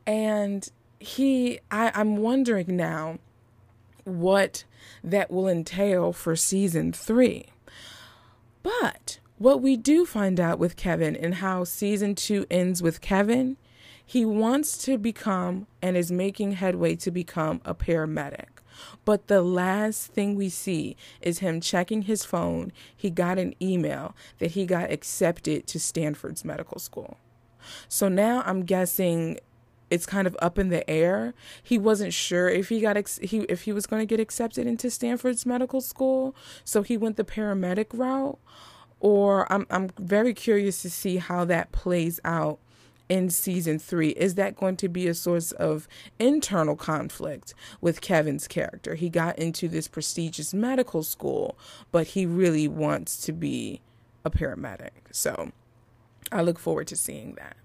And 0.07 0.69
he 0.99 1.61
I, 1.71 1.91
I'm 1.95 2.19
wondering 2.19 2.77
now 2.77 3.19
what 4.05 4.65
that 5.03 5.31
will 5.31 5.49
entail 5.49 6.13
for 6.13 6.37
season 6.37 6.93
three. 6.93 7.47
But 8.62 9.21
what 9.38 9.62
we 9.62 9.76
do 9.76 10.05
find 10.05 10.38
out 10.38 10.59
with 10.59 10.76
Kevin 10.76 11.17
and 11.17 11.37
how 11.37 11.64
season 11.64 12.14
two 12.14 12.47
ends 12.50 12.83
with 12.83 13.00
Kevin, 13.00 13.57
he 14.05 14.25
wants 14.25 14.76
to 14.79 14.99
become 14.99 15.67
and 15.81 15.97
is 15.97 16.12
making 16.12 16.52
headway 16.52 16.97
to 16.97 17.11
become 17.11 17.61
a 17.64 17.75
paramedic. 17.75 18.49
But 19.05 19.29
the 19.29 19.43
last 19.43 20.12
thing 20.12 20.35
we 20.35 20.49
see 20.49 20.97
is 21.21 21.38
him 21.38 21.61
checking 21.61 22.02
his 22.02 22.25
phone. 22.25 22.73
He 22.97 23.11
got 23.11 23.38
an 23.38 23.55
email 23.61 24.14
that 24.38 24.52
he 24.52 24.67
got 24.67 24.90
accepted 24.90 25.67
to 25.69 25.81
Stanford's 25.81 26.45
medical 26.45 26.79
school. 26.79 27.19
So 27.88 28.09
now 28.09 28.43
I'm 28.47 28.64
guessing 28.64 29.38
it's 29.91 30.07
kind 30.07 30.27
of 30.27 30.37
up 30.41 30.59
in 30.59 30.69
the 30.69 30.89
air. 30.89 31.35
He 31.63 31.79
wasn't 31.79 32.13
sure 32.13 32.49
if 32.49 32.69
he 32.69 32.81
got 32.81 32.97
ex- 32.97 33.19
he 33.23 33.41
if 33.41 33.63
he 33.63 33.73
was 33.73 33.87
going 33.87 34.01
to 34.01 34.07
get 34.07 34.21
accepted 34.21 34.67
into 34.67 34.91
Stanford's 34.91 35.45
medical 35.45 35.81
school, 35.81 36.35
so 36.65 36.83
he 36.83 36.97
went 36.97 37.17
the 37.17 37.25
paramedic 37.25 37.87
route. 37.93 38.39
Or 39.01 39.51
I'm 39.53 39.67
I'm 39.71 39.91
very 39.99 40.35
curious 40.35 40.83
to 40.83 40.91
see 40.91 41.17
how 41.17 41.45
that 41.47 41.73
plays 41.73 42.21
out 42.25 42.59
in 43.11 43.29
season 43.29 43.79
three? 43.79 44.11
Is 44.11 44.37
that 44.37 44.57
going 44.57 44.77
to 44.77 44.89
be 44.89 45.09
a 45.09 45.15
source 45.15 45.51
of 45.53 45.89
internal 46.19 46.77
conflict 46.77 47.53
with 47.81 48.01
Kevin's 48.01 48.47
character? 48.47 48.95
He 48.95 49.11
got 49.11 49.37
into 49.39 49.69
this 49.69 49.89
prestigious 49.89 50.55
medical 50.55 51.03
school, 51.03 51.59
but 51.91 52.09
he 52.09 52.25
really 52.25 52.69
wants 52.69 53.21
to 53.23 53.33
be 53.33 53.81
a 54.25 54.31
paramedic. 54.31 54.91
So 55.11 55.51
I 56.31 56.43
look 56.43 56.59
forward 56.59 56.87
to 56.87 56.97
seeing 56.97 57.35
that. 57.35 57.57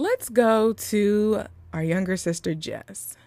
Let's 0.00 0.30
go 0.30 0.72
to 0.72 1.44
our 1.74 1.82
younger 1.84 2.16
sister, 2.16 2.54
Jess. 2.54 3.18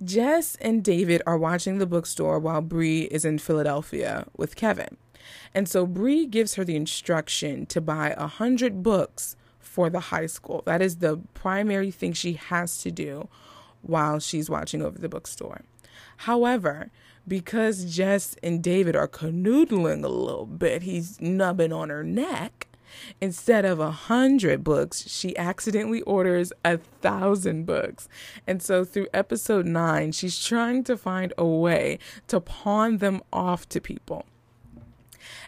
Jess 0.00 0.54
and 0.60 0.84
David 0.84 1.20
are 1.26 1.36
watching 1.36 1.78
the 1.78 1.86
bookstore 1.86 2.38
while 2.38 2.60
Bree 2.60 3.08
is 3.10 3.24
in 3.24 3.38
Philadelphia 3.38 4.24
with 4.36 4.54
Kevin. 4.54 4.98
And 5.52 5.68
so 5.68 5.86
Bree 5.86 6.26
gives 6.26 6.54
her 6.54 6.64
the 6.64 6.76
instruction 6.76 7.66
to 7.66 7.80
buy 7.80 8.14
a 8.16 8.28
hundred 8.28 8.84
books 8.84 9.34
for 9.58 9.90
the 9.90 9.98
high 9.98 10.26
school. 10.26 10.62
That 10.64 10.80
is 10.80 10.98
the 10.98 11.22
primary 11.34 11.90
thing 11.90 12.12
she 12.12 12.34
has 12.34 12.78
to 12.82 12.92
do 12.92 13.28
while 13.82 14.20
she's 14.20 14.48
watching 14.48 14.82
over 14.82 14.96
the 14.96 15.08
bookstore. 15.08 15.62
However, 16.18 16.92
because 17.26 17.84
Jess 17.84 18.36
and 18.44 18.62
David 18.62 18.94
are 18.94 19.08
canoodling 19.08 20.04
a 20.04 20.08
little 20.08 20.46
bit, 20.46 20.82
he's 20.82 21.20
nubbing 21.20 21.72
on 21.72 21.88
her 21.88 22.04
neck. 22.04 22.68
Instead 23.20 23.64
of 23.64 23.80
a 23.80 23.90
hundred 23.90 24.64
books, 24.64 25.08
she 25.08 25.36
accidentally 25.36 26.02
orders 26.02 26.52
a 26.64 26.78
thousand 26.78 27.64
books. 27.66 28.08
And 28.46 28.62
so 28.62 28.84
through 28.84 29.08
episode 29.12 29.66
nine, 29.66 30.12
she's 30.12 30.42
trying 30.44 30.84
to 30.84 30.96
find 30.96 31.32
a 31.36 31.46
way 31.46 31.98
to 32.28 32.40
pawn 32.40 32.98
them 32.98 33.20
off 33.32 33.68
to 33.70 33.80
people. 33.80 34.26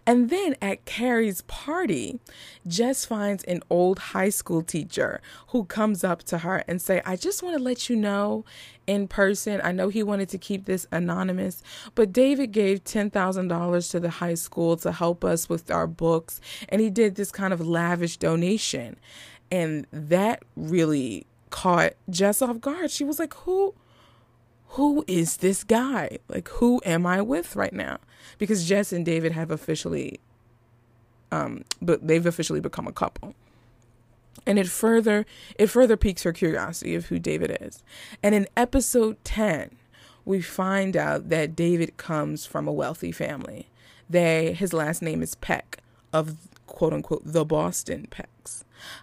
And 0.07 0.31
then 0.31 0.57
at 0.61 0.85
Carrie's 0.85 1.43
party, 1.43 2.21
Jess 2.67 3.05
finds 3.05 3.45
an 3.45 3.63
old 3.71 3.99
high 3.99 4.31
school 4.31 4.63
teacher 4.63 5.21
who 5.49 5.65
comes 5.65 6.05
up 6.05 6.23
to 6.25 6.39
her 6.39 6.65
and 6.69 6.81
say, 6.81 7.03
"I 7.05 7.17
just 7.17 7.43
want 7.43 7.57
to 7.57 7.63
let 7.63 7.89
you 7.89 7.97
know 7.97 8.45
in 8.87 9.09
person. 9.09 9.61
I 9.63 9.73
know 9.73 9.89
he 9.89 10.03
wanted 10.03 10.29
to 10.31 10.39
keep 10.39 10.65
this 10.65 10.87
anonymous, 10.91 11.63
but 11.95 12.13
David 12.13 12.53
gave 12.53 12.85
$10,000 12.85 13.91
to 13.91 14.01
the 14.01 14.11
high 14.11 14.35
school 14.35 14.77
to 14.79 14.93
help 14.93 15.25
us 15.25 15.49
with 15.49 15.71
our 15.71 15.87
books, 15.87 16.41
and 16.69 16.81
he 16.81 16.91
did 16.91 17.15
this 17.15 17.31
kind 17.31 17.53
of 17.53 17.67
lavish 17.67 18.17
donation." 18.17 18.97
And 19.51 19.87
that 19.93 20.43
really 20.57 21.27
caught 21.51 21.93
Jess 22.09 22.41
off 22.41 22.61
guard. 22.61 22.91
She 22.91 23.05
was 23.05 23.19
like, 23.19 23.35
"Who 23.35 23.75
who 24.73 25.05
is 25.07 25.39
this 25.39 25.65
guy? 25.65 26.19
Like, 26.29 26.49
who 26.49 26.81
am 26.85 27.07
I 27.07 27.21
with 27.21 27.57
right 27.57 27.75
now? 27.75 27.99
Because 28.39 28.67
Jess 28.67 28.91
and 28.93 29.05
David 29.05 29.33
have 29.33 29.51
officially, 29.51 30.19
um, 31.31 31.65
but 31.83 32.07
they've 32.07 32.25
officially 32.25 32.61
become 32.61 32.87
a 32.87 32.93
couple. 32.93 33.35
And 34.47 34.59
it 34.59 34.69
further, 34.69 35.27
it 35.59 35.67
further 35.67 35.99
piques 35.99 36.23
her 36.23 36.33
curiosity 36.33 36.95
of 36.95 37.07
who 37.07 37.19
David 37.19 37.59
is. 37.61 37.83
And 38.23 38.35
in 38.35 38.49
episode 38.57 39.23
10, 39.25 39.77
we 40.25 40.41
find 40.41 40.97
out 40.97 41.29
that 41.29 41.55
David 41.55 41.99
comes 41.99 42.47
from 42.47 42.67
a 42.67 42.73
wealthy 42.73 43.13
family. 43.13 43.69
They, 44.09 44.55
his 44.55 44.73
last 44.73 45.03
name 45.03 45.23
is 45.23 45.35
Peck 45.35 45.79
of 46.15 46.37
quote 46.67 46.95
unquote 46.95 47.23
the 47.25 47.45
Boston 47.45 48.09
Pecks. 48.11 48.32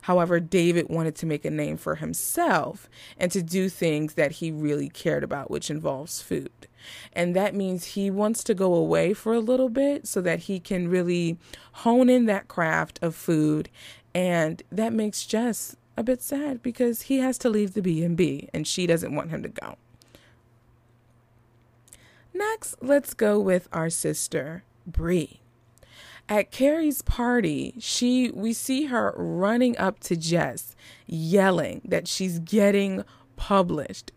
However, 0.03 0.39
David 0.39 0.89
wanted 0.89 1.15
to 1.17 1.25
make 1.25 1.45
a 1.45 1.49
name 1.49 1.77
for 1.77 1.95
himself 1.95 2.89
and 3.17 3.31
to 3.31 3.41
do 3.41 3.69
things 3.69 4.13
that 4.15 4.33
he 4.33 4.51
really 4.51 4.89
cared 4.89 5.23
about, 5.23 5.51
which 5.51 5.69
involves 5.69 6.21
food. 6.21 6.67
And 7.13 7.35
that 7.35 7.55
means 7.55 7.85
he 7.85 8.09
wants 8.09 8.43
to 8.45 8.53
go 8.53 8.73
away 8.73 9.13
for 9.13 9.33
a 9.33 9.39
little 9.39 9.69
bit 9.69 10.07
so 10.07 10.21
that 10.21 10.39
he 10.39 10.59
can 10.59 10.87
really 10.87 11.37
hone 11.73 12.09
in 12.09 12.25
that 12.25 12.47
craft 12.47 12.99
of 13.01 13.15
food. 13.15 13.69
And 14.13 14.63
that 14.71 14.93
makes 14.93 15.25
Jess 15.25 15.75
a 15.97 16.03
bit 16.03 16.21
sad 16.21 16.63
because 16.63 17.03
he 17.03 17.19
has 17.19 17.37
to 17.39 17.49
leave 17.49 17.73
the 17.73 17.81
B&B 17.81 18.49
and 18.53 18.65
she 18.65 18.87
doesn't 18.87 19.13
want 19.13 19.29
him 19.29 19.43
to 19.43 19.49
go. 19.49 19.75
Next, 22.33 22.75
let's 22.81 23.13
go 23.13 23.39
with 23.39 23.67
our 23.73 23.89
sister, 23.89 24.63
Bree. 24.87 25.38
At 26.29 26.51
Carrie's 26.51 27.01
party, 27.01 27.73
she 27.79 28.29
we 28.29 28.53
see 28.53 28.85
her 28.85 29.15
running 29.17 29.75
up 29.79 29.99
to 30.01 30.15
Jess, 30.15 30.75
yelling 31.07 31.81
that 31.83 32.07
she's 32.07 32.37
getting 32.37 33.03
published. 33.35 34.11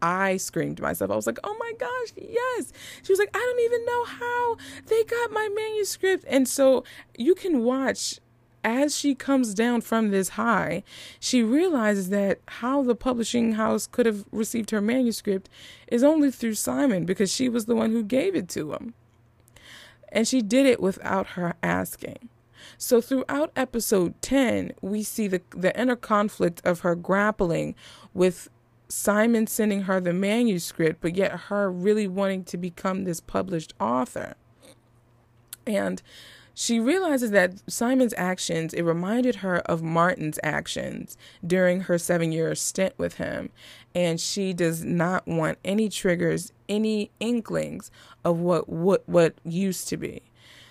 I 0.00 0.36
screamed 0.36 0.76
to 0.76 0.84
myself. 0.84 1.10
I 1.10 1.16
was 1.16 1.26
like, 1.26 1.40
"Oh 1.42 1.56
my 1.58 1.72
gosh, 1.76 2.12
yes!" 2.16 2.72
She 3.02 3.10
was 3.12 3.18
like, 3.18 3.30
"I 3.34 3.38
don't 3.38 3.64
even 3.64 3.84
know 3.84 4.04
how 4.04 4.56
they 4.86 5.02
got 5.02 5.32
my 5.32 5.48
manuscript." 5.48 6.24
And 6.28 6.46
so 6.46 6.84
you 7.18 7.34
can 7.34 7.64
watch 7.64 8.20
as 8.62 8.96
she 8.96 9.16
comes 9.16 9.52
down 9.52 9.80
from 9.80 10.10
this 10.10 10.30
high, 10.30 10.84
she 11.18 11.42
realizes 11.42 12.10
that 12.10 12.38
how 12.46 12.84
the 12.84 12.94
publishing 12.94 13.52
house 13.52 13.88
could 13.88 14.06
have 14.06 14.24
received 14.30 14.70
her 14.70 14.80
manuscript 14.80 15.48
is 15.88 16.04
only 16.04 16.30
through 16.30 16.54
Simon 16.54 17.04
because 17.04 17.32
she 17.32 17.48
was 17.48 17.66
the 17.66 17.74
one 17.74 17.90
who 17.90 18.04
gave 18.04 18.36
it 18.36 18.48
to 18.50 18.72
him 18.72 18.94
and 20.16 20.26
she 20.26 20.40
did 20.40 20.64
it 20.64 20.80
without 20.80 21.26
her 21.28 21.54
asking. 21.62 22.30
So 22.78 23.02
throughout 23.02 23.52
episode 23.54 24.20
10, 24.22 24.72
we 24.80 25.02
see 25.02 25.28
the 25.28 25.42
the 25.50 25.78
inner 25.78 25.94
conflict 25.94 26.62
of 26.64 26.80
her 26.80 26.94
grappling 26.94 27.74
with 28.14 28.48
Simon 28.88 29.46
sending 29.46 29.82
her 29.82 30.00
the 30.00 30.14
manuscript, 30.14 31.02
but 31.02 31.16
yet 31.16 31.32
her 31.32 31.70
really 31.70 32.08
wanting 32.08 32.44
to 32.44 32.56
become 32.56 33.04
this 33.04 33.20
published 33.20 33.74
author. 33.78 34.36
And 35.66 36.00
she 36.58 36.80
realizes 36.80 37.32
that 37.32 37.60
Simon's 37.70 38.14
actions, 38.16 38.72
it 38.72 38.80
reminded 38.80 39.36
her 39.36 39.58
of 39.58 39.82
Martin's 39.82 40.38
actions 40.42 41.18
during 41.46 41.82
her 41.82 41.98
seven 41.98 42.32
year 42.32 42.54
stint 42.54 42.94
with 42.96 43.16
him. 43.16 43.50
And 43.94 44.18
she 44.18 44.54
does 44.54 44.82
not 44.82 45.28
want 45.28 45.58
any 45.66 45.90
triggers, 45.90 46.54
any 46.66 47.10
inklings 47.20 47.90
of 48.24 48.38
what, 48.38 48.70
what, 48.70 49.06
what 49.06 49.34
used 49.44 49.86
to 49.88 49.98
be. 49.98 50.22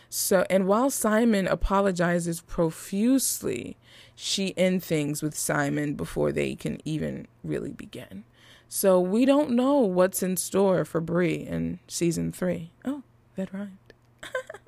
So, 0.09 0.43
and 0.49 0.65
while 0.65 0.89
Simon 0.89 1.45
apologizes 1.45 2.41
profusely, 2.41 3.77
she 4.15 4.57
ends 4.57 4.87
things 4.87 5.21
with 5.21 5.37
Simon 5.37 5.93
before 5.93 6.31
they 6.31 6.55
can 6.55 6.79
even 6.83 7.27
really 7.43 7.73
begin. 7.73 8.23
So 8.67 8.99
we 8.99 9.23
don't 9.23 9.51
know 9.51 9.81
what's 9.81 10.23
in 10.23 10.35
store 10.37 10.83
for 10.83 10.99
Bree 10.99 11.35
in 11.35 11.77
season 11.87 12.31
three. 12.31 12.71
Oh, 12.83 13.03
that 13.35 13.53
rhymed. 13.53 13.77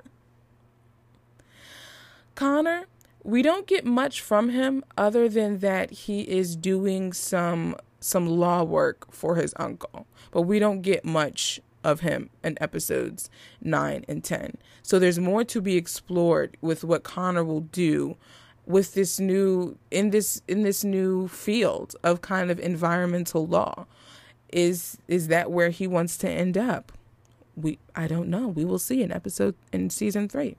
Connor, 2.38 2.86
we 3.24 3.42
don't 3.42 3.66
get 3.66 3.84
much 3.84 4.20
from 4.20 4.50
him 4.50 4.84
other 4.96 5.28
than 5.28 5.58
that 5.58 5.90
he 5.90 6.20
is 6.20 6.54
doing 6.54 7.12
some 7.12 7.74
some 7.98 8.28
law 8.28 8.62
work 8.62 9.12
for 9.12 9.34
his 9.34 9.52
uncle. 9.56 10.06
But 10.30 10.42
we 10.42 10.60
don't 10.60 10.82
get 10.82 11.04
much 11.04 11.60
of 11.82 11.98
him 11.98 12.30
in 12.44 12.56
episodes 12.60 13.28
9 13.60 14.04
and 14.06 14.22
10. 14.22 14.56
So 14.82 15.00
there's 15.00 15.18
more 15.18 15.42
to 15.42 15.60
be 15.60 15.76
explored 15.76 16.56
with 16.60 16.84
what 16.84 17.02
Connor 17.02 17.42
will 17.42 17.62
do 17.62 18.16
with 18.66 18.94
this 18.94 19.18
new 19.18 19.76
in 19.90 20.10
this 20.10 20.40
in 20.46 20.62
this 20.62 20.84
new 20.84 21.26
field 21.26 21.96
of 22.04 22.20
kind 22.20 22.52
of 22.52 22.60
environmental 22.60 23.48
law. 23.48 23.84
Is 24.52 24.96
is 25.08 25.26
that 25.26 25.50
where 25.50 25.70
he 25.70 25.88
wants 25.88 26.16
to 26.18 26.30
end 26.30 26.56
up? 26.56 26.92
We 27.56 27.80
I 27.96 28.06
don't 28.06 28.28
know. 28.28 28.46
We 28.46 28.64
will 28.64 28.78
see 28.78 29.02
in 29.02 29.10
episode 29.10 29.56
in 29.72 29.90
season 29.90 30.28
3. 30.28 30.56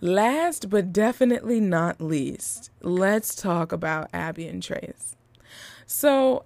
Last 0.00 0.70
but 0.70 0.92
definitely 0.92 1.60
not 1.60 2.00
least, 2.00 2.70
let's 2.80 3.34
talk 3.34 3.72
about 3.72 4.08
Abby 4.12 4.46
and 4.46 4.62
Trace. 4.62 5.16
So 5.86 6.44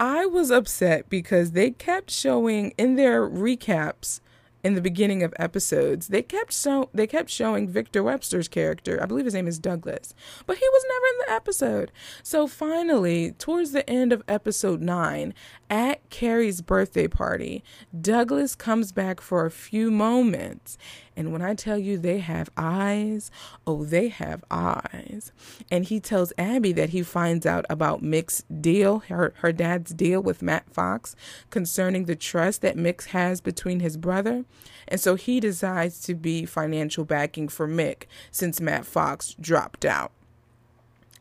I 0.00 0.26
was 0.26 0.50
upset 0.50 1.08
because 1.08 1.52
they 1.52 1.70
kept 1.70 2.10
showing 2.10 2.72
in 2.76 2.96
their 2.96 3.28
recaps 3.28 4.20
in 4.64 4.74
the 4.74 4.80
beginning 4.80 5.22
of 5.22 5.32
episodes, 5.38 6.08
they 6.08 6.22
kept 6.22 6.52
so 6.52 6.90
they 6.92 7.06
kept 7.06 7.30
showing 7.30 7.68
Victor 7.68 8.02
Webster's 8.02 8.48
character. 8.48 9.00
I 9.02 9.06
believe 9.06 9.24
his 9.24 9.34
name 9.34 9.46
is 9.46 9.58
Douglas, 9.58 10.14
but 10.46 10.58
he 10.58 10.68
was 10.68 10.84
never 10.88 11.06
in 11.06 11.18
the 11.26 11.32
episode. 11.32 11.92
So 12.22 12.46
finally, 12.46 13.32
towards 13.32 13.72
the 13.72 13.88
end 13.88 14.12
of 14.12 14.22
episode 14.26 14.80
9, 14.80 15.32
at 15.70 16.08
Carrie's 16.10 16.60
birthday 16.60 17.06
party, 17.06 17.62
Douglas 17.98 18.54
comes 18.54 18.90
back 18.90 19.20
for 19.20 19.46
a 19.46 19.50
few 19.50 19.90
moments 19.90 20.76
and 21.18 21.32
when 21.32 21.42
I 21.42 21.54
tell 21.54 21.76
you 21.76 21.98
they 21.98 22.20
have 22.20 22.48
eyes, 22.56 23.32
oh, 23.66 23.84
they 23.84 24.06
have 24.06 24.44
eyes. 24.52 25.32
And 25.68 25.84
he 25.84 25.98
tells 25.98 26.32
Abby 26.38 26.70
that 26.74 26.90
he 26.90 27.02
finds 27.02 27.44
out 27.44 27.66
about 27.68 28.04
Mick's 28.04 28.44
deal, 28.44 29.00
her, 29.08 29.34
her 29.38 29.50
dad's 29.50 29.92
deal 29.92 30.20
with 30.20 30.42
Matt 30.42 30.72
Fox 30.72 31.16
concerning 31.50 32.04
the 32.04 32.14
trust 32.14 32.62
that 32.62 32.76
Mick 32.76 33.06
has 33.06 33.40
between 33.40 33.80
his 33.80 33.96
brother. 33.96 34.44
And 34.86 35.00
so 35.00 35.16
he 35.16 35.40
decides 35.40 36.00
to 36.02 36.14
be 36.14 36.46
financial 36.46 37.04
backing 37.04 37.48
for 37.48 37.66
Mick 37.66 38.04
since 38.30 38.60
Matt 38.60 38.86
Fox 38.86 39.34
dropped 39.40 39.84
out. 39.84 40.12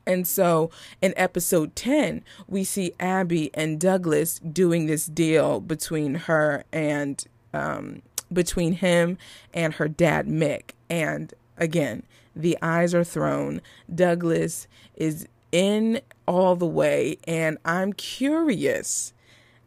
And 0.05 0.27
so 0.27 0.69
in 1.01 1.15
episode 1.17 1.75
10, 1.75 2.23
we 2.47 2.63
see 2.63 2.93
Abby 2.99 3.49
and 3.55 3.79
Douglas 3.79 4.37
doing 4.39 4.85
this 4.85 5.07
deal 5.07 5.59
between 5.59 6.13
her 6.13 6.65
and 6.71 7.25
um, 7.51 8.03
between 8.31 8.73
him 8.73 9.17
and 9.53 9.75
her 9.75 9.87
dad, 9.87 10.27
Mick. 10.27 10.71
And 10.89 11.33
again, 11.57 12.03
the 12.35 12.57
eyes 12.61 12.93
are 12.93 13.03
thrown. 13.03 13.61
Douglas 13.93 14.67
is 14.95 15.27
in 15.51 16.01
all 16.27 16.55
the 16.55 16.65
way, 16.65 17.17
and 17.27 17.57
I'm 17.65 17.93
curious. 17.93 19.13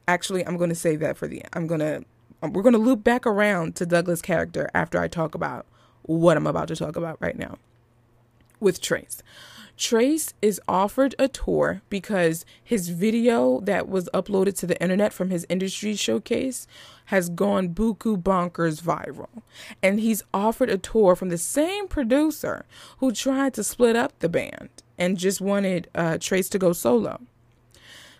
Actually, 0.06 0.46
I'm 0.46 0.56
going 0.56 0.70
to 0.70 0.76
say 0.76 0.96
that 0.96 1.16
for 1.16 1.26
the 1.26 1.42
I'm 1.52 1.66
going 1.66 1.80
to 1.80 2.04
um, 2.42 2.52
we're 2.52 2.62
going 2.62 2.74
to 2.74 2.78
loop 2.78 3.04
back 3.04 3.26
around 3.26 3.76
to 3.76 3.86
Douglas' 3.86 4.22
character 4.22 4.70
after 4.74 5.00
I 5.00 5.08
talk 5.08 5.34
about 5.34 5.66
what 6.02 6.36
I'm 6.36 6.46
about 6.46 6.68
to 6.68 6.76
talk 6.76 6.96
about 6.96 7.18
right 7.20 7.36
now 7.36 7.58
with 8.60 8.80
Trace. 8.80 9.22
Trace 9.76 10.34
is 10.42 10.60
offered 10.68 11.14
a 11.18 11.26
tour 11.26 11.80
because 11.88 12.44
his 12.62 12.90
video 12.90 13.60
that 13.60 13.88
was 13.88 14.10
uploaded 14.12 14.54
to 14.58 14.66
the 14.66 14.80
internet 14.80 15.10
from 15.12 15.30
his 15.30 15.46
industry 15.48 15.96
showcase 15.96 16.66
has 17.10 17.28
gone 17.28 17.70
buku 17.70 18.16
bonkers 18.22 18.80
viral. 18.80 19.42
And 19.82 19.98
he's 19.98 20.22
offered 20.32 20.70
a 20.70 20.78
tour 20.78 21.16
from 21.16 21.28
the 21.28 21.38
same 21.38 21.88
producer 21.88 22.64
who 22.98 23.10
tried 23.10 23.54
to 23.54 23.64
split 23.64 23.96
up 23.96 24.16
the 24.20 24.28
band 24.28 24.68
and 24.96 25.18
just 25.18 25.40
wanted 25.40 25.88
uh, 25.92 26.18
Trace 26.18 26.48
to 26.50 26.58
go 26.58 26.72
solo. 26.72 27.20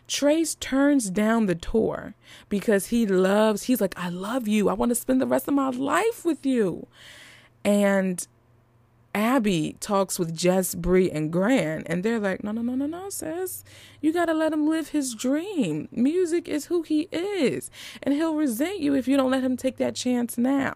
Trace 0.09 0.57
turns 0.57 1.09
down 1.09 1.47
the 1.47 1.55
tour 1.55 2.15
because 2.49 2.87
he 2.87 3.07
loves, 3.07 3.65
he's 3.65 3.81
like, 3.81 3.97
I 3.97 4.09
love 4.09 4.49
you. 4.49 4.69
I 4.69 4.73
want 4.73 4.91
to 4.91 4.97
spend 4.97 5.21
the 5.21 5.27
rest 5.27 5.47
of 5.47 5.55
my 5.55 5.71
life 5.71 6.25
with 6.25 6.45
you. 6.45 6.89
And 7.65 8.27
Abby 9.15 9.77
talks 9.81 10.19
with 10.19 10.37
Jess, 10.37 10.75
Bree, 10.75 11.11
and 11.11 11.33
Gran, 11.33 11.83
and 11.87 12.05
they're 12.05 12.21
like, 12.21 12.45
no, 12.45 12.53
no, 12.53 12.63
no, 12.63 12.75
no, 12.75 12.87
no, 12.87 13.11
sis. 13.11 13.65
You 14.01 14.13
got 14.13 14.27
to 14.27 14.35
let 14.35 14.53
him 14.53 14.69
live 14.69 14.91
his 14.91 15.15
dream. 15.15 15.89
Music 15.91 16.49
is 16.49 16.67
who 16.67 16.83
he 16.83 17.09
is, 17.11 17.71
and 18.03 18.15
he'll 18.15 18.37
resent 18.37 18.79
you 18.81 18.95
if 18.95 19.09
you 19.09 19.17
don't 19.17 19.31
let 19.31 19.43
him 19.43 19.57
take 19.57 19.79
that 19.79 19.97
chance 19.97 20.39
now. 20.39 20.75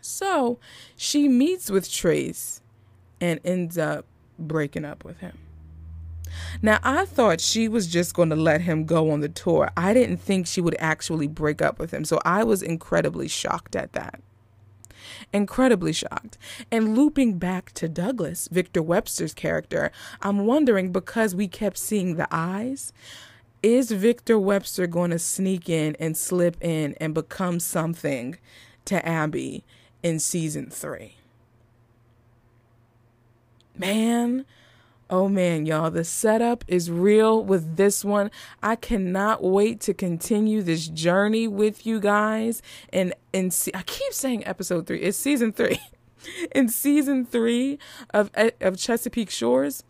So 0.00 0.58
she 0.96 1.28
meets 1.28 1.70
with 1.70 1.90
Trace 1.90 2.60
and 3.20 3.40
ends 3.44 3.78
up 3.78 4.04
breaking 4.38 4.84
up 4.84 5.04
with 5.04 5.18
him. 5.18 5.38
Now, 6.60 6.78
I 6.82 7.04
thought 7.04 7.40
she 7.40 7.68
was 7.68 7.86
just 7.86 8.14
going 8.14 8.30
to 8.30 8.36
let 8.36 8.60
him 8.62 8.84
go 8.84 9.10
on 9.10 9.20
the 9.20 9.28
tour. 9.28 9.70
I 9.76 9.94
didn't 9.94 10.18
think 10.18 10.46
she 10.46 10.60
would 10.60 10.76
actually 10.78 11.26
break 11.26 11.62
up 11.62 11.78
with 11.78 11.92
him. 11.92 12.04
So 12.04 12.20
I 12.24 12.44
was 12.44 12.62
incredibly 12.62 13.28
shocked 13.28 13.74
at 13.74 13.92
that 13.92 14.20
incredibly 15.32 15.92
shocked. 15.92 16.38
And 16.70 16.96
looping 16.96 17.38
back 17.38 17.72
to 17.74 17.88
Douglas, 17.88 18.48
Victor 18.50 18.82
Webster's 18.82 19.34
character, 19.34 19.90
I'm 20.22 20.46
wondering 20.46 20.92
because 20.92 21.34
we 21.34 21.48
kept 21.48 21.78
seeing 21.78 22.16
the 22.16 22.28
eyes, 22.30 22.92
is 23.62 23.90
Victor 23.90 24.38
Webster 24.38 24.86
going 24.86 25.10
to 25.10 25.18
sneak 25.18 25.68
in 25.68 25.96
and 25.98 26.16
slip 26.16 26.56
in 26.62 26.94
and 27.00 27.14
become 27.14 27.60
something 27.60 28.38
to 28.84 29.06
Abby 29.06 29.64
in 30.02 30.18
season 30.18 30.70
three? 30.70 31.16
Man, 33.76 34.44
oh 35.10 35.28
man, 35.28 35.66
y'all, 35.66 35.90
the 35.90 36.04
setup 36.04 36.64
is 36.68 36.90
real 36.90 37.42
with 37.42 37.76
this 37.76 38.04
one. 38.04 38.30
I 38.62 38.76
cannot 38.76 39.42
wait 39.42 39.80
to 39.82 39.94
continue 39.94 40.62
this 40.62 40.88
journey 40.88 41.48
with 41.48 41.86
you 41.86 42.00
guys. 42.00 42.62
And 42.92 43.14
and 43.32 43.52
see, 43.52 43.70
I 43.74 43.82
keep 43.82 44.12
saying 44.12 44.46
episode 44.46 44.86
three. 44.86 45.00
It's 45.00 45.18
season 45.18 45.52
three. 45.52 45.78
in 46.54 46.68
season 46.68 47.24
three 47.24 47.78
of 48.10 48.30
of 48.60 48.76
Chesapeake 48.76 49.30
Shores 49.30 49.84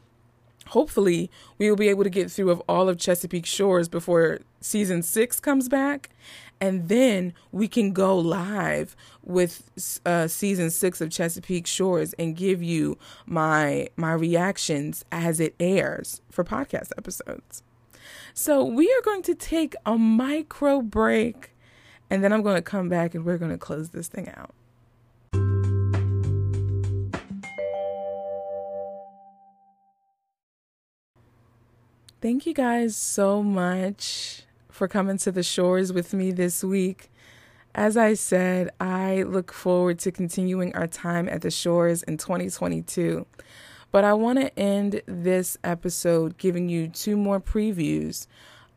hopefully 0.69 1.31
we 1.57 1.69
will 1.69 1.77
be 1.77 1.89
able 1.89 2.05
to 2.05 2.11
get 2.11 2.31
through 2.31 2.51
of 2.51 2.63
all 2.69 2.89
of 2.89 2.99
Chesapeake 2.99 3.47
Shores 3.47 3.89
before 3.89 4.41
season 4.61 5.03
6 5.03 5.41
comes 5.41 5.69
back 5.69 6.11
and 6.61 6.89
then 6.89 7.33
we 7.53 7.69
can 7.69 7.93
go 7.93 8.19
live 8.19 8.97
with 9.23 9.71
uh, 10.05 10.27
season 10.27 10.71
6 10.71 11.01
of 11.01 11.11
Chesapeake 11.11 11.67
Shores 11.67 12.15
and 12.19 12.37
give 12.37 12.63
you 12.63 12.99
my 13.27 13.89
my 13.97 14.13
reactions 14.13 15.05
as 15.13 15.41
it 15.41 15.55
airs 15.61 16.21
for 16.31 16.45
podcast 16.45 16.91
episodes. 16.99 17.63
So 18.35 18.65
we 18.65 18.87
are 18.91 19.03
going 19.05 19.23
to 19.23 19.35
take 19.35 19.75
a 19.85 19.97
micro 19.97 20.81
break 20.81 21.55
and 22.11 22.25
then 22.25 22.33
I'm 22.33 22.43
going 22.43 22.57
to 22.57 22.63
come 22.63 22.89
back 22.89 23.15
and 23.15 23.25
we're 23.25 23.39
going 23.39 23.51
to 23.51 23.59
close 23.59 23.91
this 23.91 24.09
thing 24.09 24.29
out. 24.31 24.55
Thank 32.21 32.47
you 32.47 32.55
guys 32.55 32.97
so 32.97 33.45
much 33.45 34.43
for 34.79 34.87
coming 34.87 35.19
to 35.19 35.33
the 35.33 35.43
shores 35.43 35.93
with 35.93 36.15
me 36.15 36.31
this 36.31 36.63
week. 36.63 37.11
As 37.75 37.97
I 37.97 38.15
said, 38.15 38.71
I 38.79 39.25
look 39.25 39.53
forward 39.53 39.99
to 39.99 40.13
continuing 40.13 40.73
our 40.77 40.87
time 40.87 41.29
at 41.29 41.43
the 41.43 41.51
shores 41.51 42.05
in 42.05 42.17
2022. 42.17 43.27
But 43.91 44.05
I 44.05 44.15
want 44.15 44.39
to 44.39 44.57
end 44.57 45.03
this 45.07 45.59
episode 45.65 46.39
giving 46.39 46.69
you 46.69 46.87
two 46.87 47.17
more 47.17 47.41
previews 47.41 48.29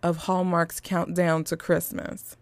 of 0.01 0.17
Hallmark's 0.17 0.79
countdown 0.79 1.43
to 1.45 1.55
Christmas. 1.55 2.35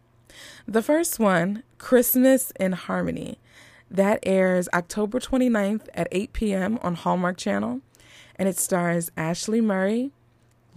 The 0.65 0.81
first 0.81 1.19
one, 1.19 1.63
Christmas 1.77 2.53
in 2.59 2.71
Harmony, 2.71 3.39
that 3.91 4.19
airs 4.23 4.69
October 4.73 5.19
29th 5.19 5.87
at 5.93 6.07
8 6.13 6.31
p.m. 6.31 6.79
on 6.81 6.95
Hallmark 6.95 7.35
Channel, 7.35 7.81
and 8.37 8.47
it 8.47 8.57
stars 8.57 9.11
Ashleigh 9.17 9.61
Murray, 9.61 10.11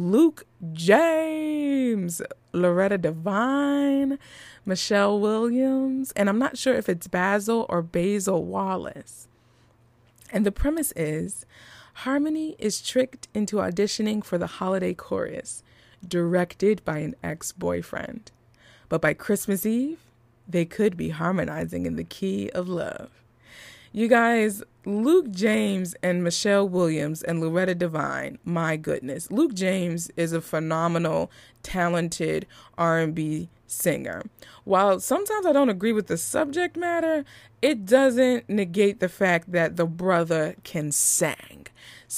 Luke 0.00 0.46
James, 0.72 2.20
Loretta 2.52 2.98
Devine, 2.98 4.18
Michelle 4.64 5.18
Williams, 5.18 6.12
and 6.12 6.28
I'm 6.28 6.38
not 6.38 6.58
sure 6.58 6.74
if 6.74 6.88
it's 6.88 7.08
Basil 7.08 7.66
or 7.68 7.82
Basil 7.82 8.44
Wallace. 8.44 9.28
And 10.30 10.46
the 10.46 10.52
premise 10.52 10.92
is 10.96 11.46
Harmony 11.94 12.56
is 12.58 12.80
tricked 12.80 13.28
into 13.34 13.56
auditioning 13.56 14.24
for 14.24 14.38
the 14.38 14.46
holiday 14.46 14.94
chorus, 14.94 15.62
directed 16.06 16.84
by 16.84 16.98
an 16.98 17.14
ex 17.22 17.52
boyfriend. 17.52 18.30
But 18.88 19.00
by 19.00 19.14
Christmas 19.14 19.66
Eve, 19.66 20.00
they 20.48 20.64
could 20.64 20.96
be 20.96 21.10
harmonizing 21.10 21.86
in 21.86 21.96
the 21.96 22.04
key 22.04 22.50
of 22.50 22.68
love. 22.68 23.21
You 23.94 24.08
guys, 24.08 24.62
Luke 24.86 25.30
James 25.30 25.94
and 26.02 26.24
Michelle 26.24 26.66
Williams 26.66 27.22
and 27.22 27.42
Loretta 27.42 27.74
Devine, 27.74 28.38
my 28.42 28.78
goodness. 28.78 29.30
Luke 29.30 29.52
James 29.52 30.10
is 30.16 30.32
a 30.32 30.40
phenomenal, 30.40 31.30
talented 31.62 32.46
R&B 32.78 33.50
singer. 33.66 34.22
While 34.64 34.98
sometimes 34.98 35.44
I 35.44 35.52
don't 35.52 35.68
agree 35.68 35.92
with 35.92 36.06
the 36.06 36.16
subject 36.16 36.74
matter, 36.74 37.26
it 37.60 37.84
doesn't 37.84 38.48
negate 38.48 39.00
the 39.00 39.10
fact 39.10 39.52
that 39.52 39.76
the 39.76 39.84
brother 39.84 40.56
can 40.64 40.90
sing. 40.90 41.66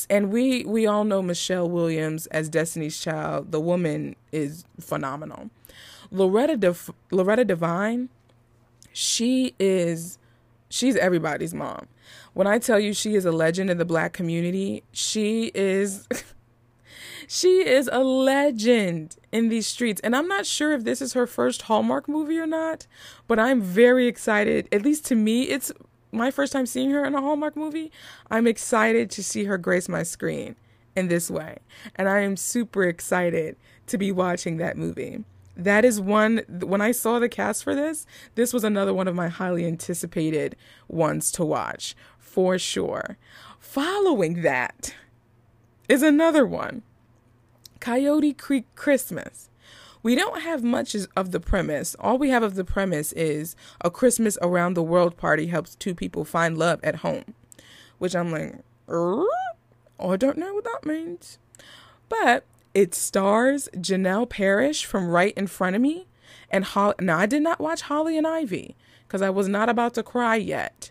And 0.08 0.30
we 0.30 0.64
we 0.64 0.86
all 0.86 1.02
know 1.02 1.22
Michelle 1.22 1.68
Williams 1.68 2.26
as 2.28 2.48
Destiny's 2.48 3.00
Child. 3.00 3.50
The 3.50 3.60
woman 3.60 4.14
is 4.30 4.64
phenomenal. 4.80 5.50
Loretta 6.12 6.56
De- 6.56 6.76
Loretta 7.10 7.44
Devine, 7.44 8.10
she 8.92 9.54
is 9.58 10.18
she's 10.74 10.96
everybody's 10.96 11.54
mom. 11.54 11.86
When 12.32 12.48
I 12.48 12.58
tell 12.58 12.80
you 12.80 12.92
she 12.92 13.14
is 13.14 13.24
a 13.24 13.30
legend 13.30 13.70
in 13.70 13.78
the 13.78 13.84
black 13.84 14.12
community, 14.12 14.82
she 14.90 15.52
is 15.54 16.08
she 17.28 17.64
is 17.66 17.88
a 17.92 18.02
legend 18.02 19.16
in 19.30 19.50
these 19.50 19.68
streets. 19.68 20.00
And 20.02 20.16
I'm 20.16 20.26
not 20.26 20.46
sure 20.46 20.72
if 20.72 20.82
this 20.82 21.00
is 21.00 21.12
her 21.12 21.28
first 21.28 21.62
Hallmark 21.62 22.08
movie 22.08 22.38
or 22.38 22.46
not, 22.46 22.88
but 23.28 23.38
I'm 23.38 23.60
very 23.60 24.08
excited. 24.08 24.68
At 24.72 24.82
least 24.82 25.06
to 25.06 25.14
me, 25.14 25.44
it's 25.44 25.72
my 26.10 26.32
first 26.32 26.52
time 26.52 26.66
seeing 26.66 26.90
her 26.90 27.04
in 27.04 27.14
a 27.14 27.20
Hallmark 27.20 27.56
movie. 27.56 27.92
I'm 28.28 28.48
excited 28.48 29.10
to 29.12 29.22
see 29.22 29.44
her 29.44 29.58
grace 29.58 29.88
my 29.88 30.02
screen 30.02 30.56
in 30.96 31.06
this 31.06 31.30
way. 31.30 31.58
And 31.94 32.08
I 32.08 32.20
am 32.20 32.36
super 32.36 32.82
excited 32.82 33.56
to 33.86 33.96
be 33.96 34.10
watching 34.10 34.56
that 34.56 34.76
movie 34.76 35.24
that 35.56 35.84
is 35.84 36.00
one 36.00 36.42
when 36.48 36.80
I 36.80 36.92
saw 36.92 37.18
the 37.18 37.28
cast 37.28 37.64
for 37.64 37.74
this, 37.74 38.06
this 38.34 38.52
was 38.52 38.64
another 38.64 38.92
one 38.92 39.08
of 39.08 39.14
my 39.14 39.28
highly 39.28 39.66
anticipated 39.66 40.56
ones 40.88 41.30
to 41.32 41.44
watch 41.44 41.94
for 42.18 42.58
sure. 42.58 43.16
Following 43.60 44.42
that 44.42 44.94
is 45.88 46.02
another 46.02 46.46
one. 46.46 46.82
Coyote 47.80 48.32
Creek 48.32 48.66
Christmas. 48.74 49.50
We 50.02 50.14
don't 50.14 50.42
have 50.42 50.62
much 50.62 50.94
of 51.16 51.30
the 51.30 51.40
premise. 51.40 51.94
All 51.98 52.18
we 52.18 52.28
have 52.30 52.42
of 52.42 52.56
the 52.56 52.64
premise 52.64 53.12
is 53.12 53.56
a 53.80 53.90
Christmas 53.90 54.36
around 54.42 54.74
the 54.74 54.82
world 54.82 55.16
party 55.16 55.46
helps 55.46 55.74
two 55.74 55.94
people 55.94 56.24
find 56.24 56.58
love 56.58 56.80
at 56.82 56.96
home, 56.96 57.34
which 57.98 58.14
I'm 58.14 58.30
like, 58.30 58.56
er? 58.88 59.24
I 59.98 60.16
don't 60.16 60.36
know 60.36 60.52
what 60.52 60.64
that 60.64 60.84
means. 60.84 61.38
But 62.08 62.44
it 62.74 62.94
stars 62.94 63.68
Janel 63.76 64.28
Parrish 64.28 64.84
from 64.84 65.08
Right 65.08 65.32
in 65.36 65.46
Front 65.46 65.76
of 65.76 65.82
Me. 65.82 66.06
And 66.50 66.64
Holly, 66.64 66.94
now 67.00 67.18
I 67.18 67.26
did 67.26 67.42
not 67.42 67.60
watch 67.60 67.82
Holly 67.82 68.18
and 68.18 68.26
Ivy 68.26 68.76
because 69.06 69.22
I 69.22 69.30
was 69.30 69.48
not 69.48 69.68
about 69.68 69.94
to 69.94 70.02
cry 70.02 70.36
yet. 70.36 70.90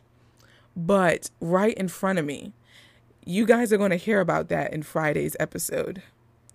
But 0.76 1.30
Right 1.40 1.76
in 1.76 1.90
Front 1.90 2.20
of 2.20 2.26
Me, 2.26 2.54
you 3.26 3.46
guys 3.46 3.72
are 3.72 3.78
going 3.78 3.92
to 3.92 3.98
hear 3.98 4.20
about 4.20 4.50
that 4.50 4.74
in 4.74 4.84
Friday's 4.84 5.36
episode. 5.40 6.02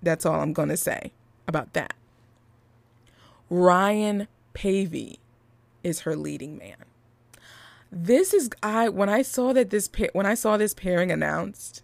That's 0.02 0.26
all 0.26 0.40
I'm 0.40 0.52
going 0.52 0.68
to 0.68 0.76
say 0.76 1.12
about 1.46 1.72
that. 1.74 1.94
Ryan 3.50 4.28
Paevey 4.54 5.18
is 5.82 6.00
her 6.00 6.16
leading 6.16 6.58
man. 6.58 6.76
This 7.90 8.34
is 8.34 8.50
I 8.62 8.90
when 8.90 9.08
I 9.08 9.22
saw 9.22 9.54
that 9.54 9.70
this 9.70 9.88
when 10.12 10.26
I 10.26 10.34
saw 10.34 10.58
this 10.58 10.74
pairing 10.74 11.10
announced, 11.10 11.82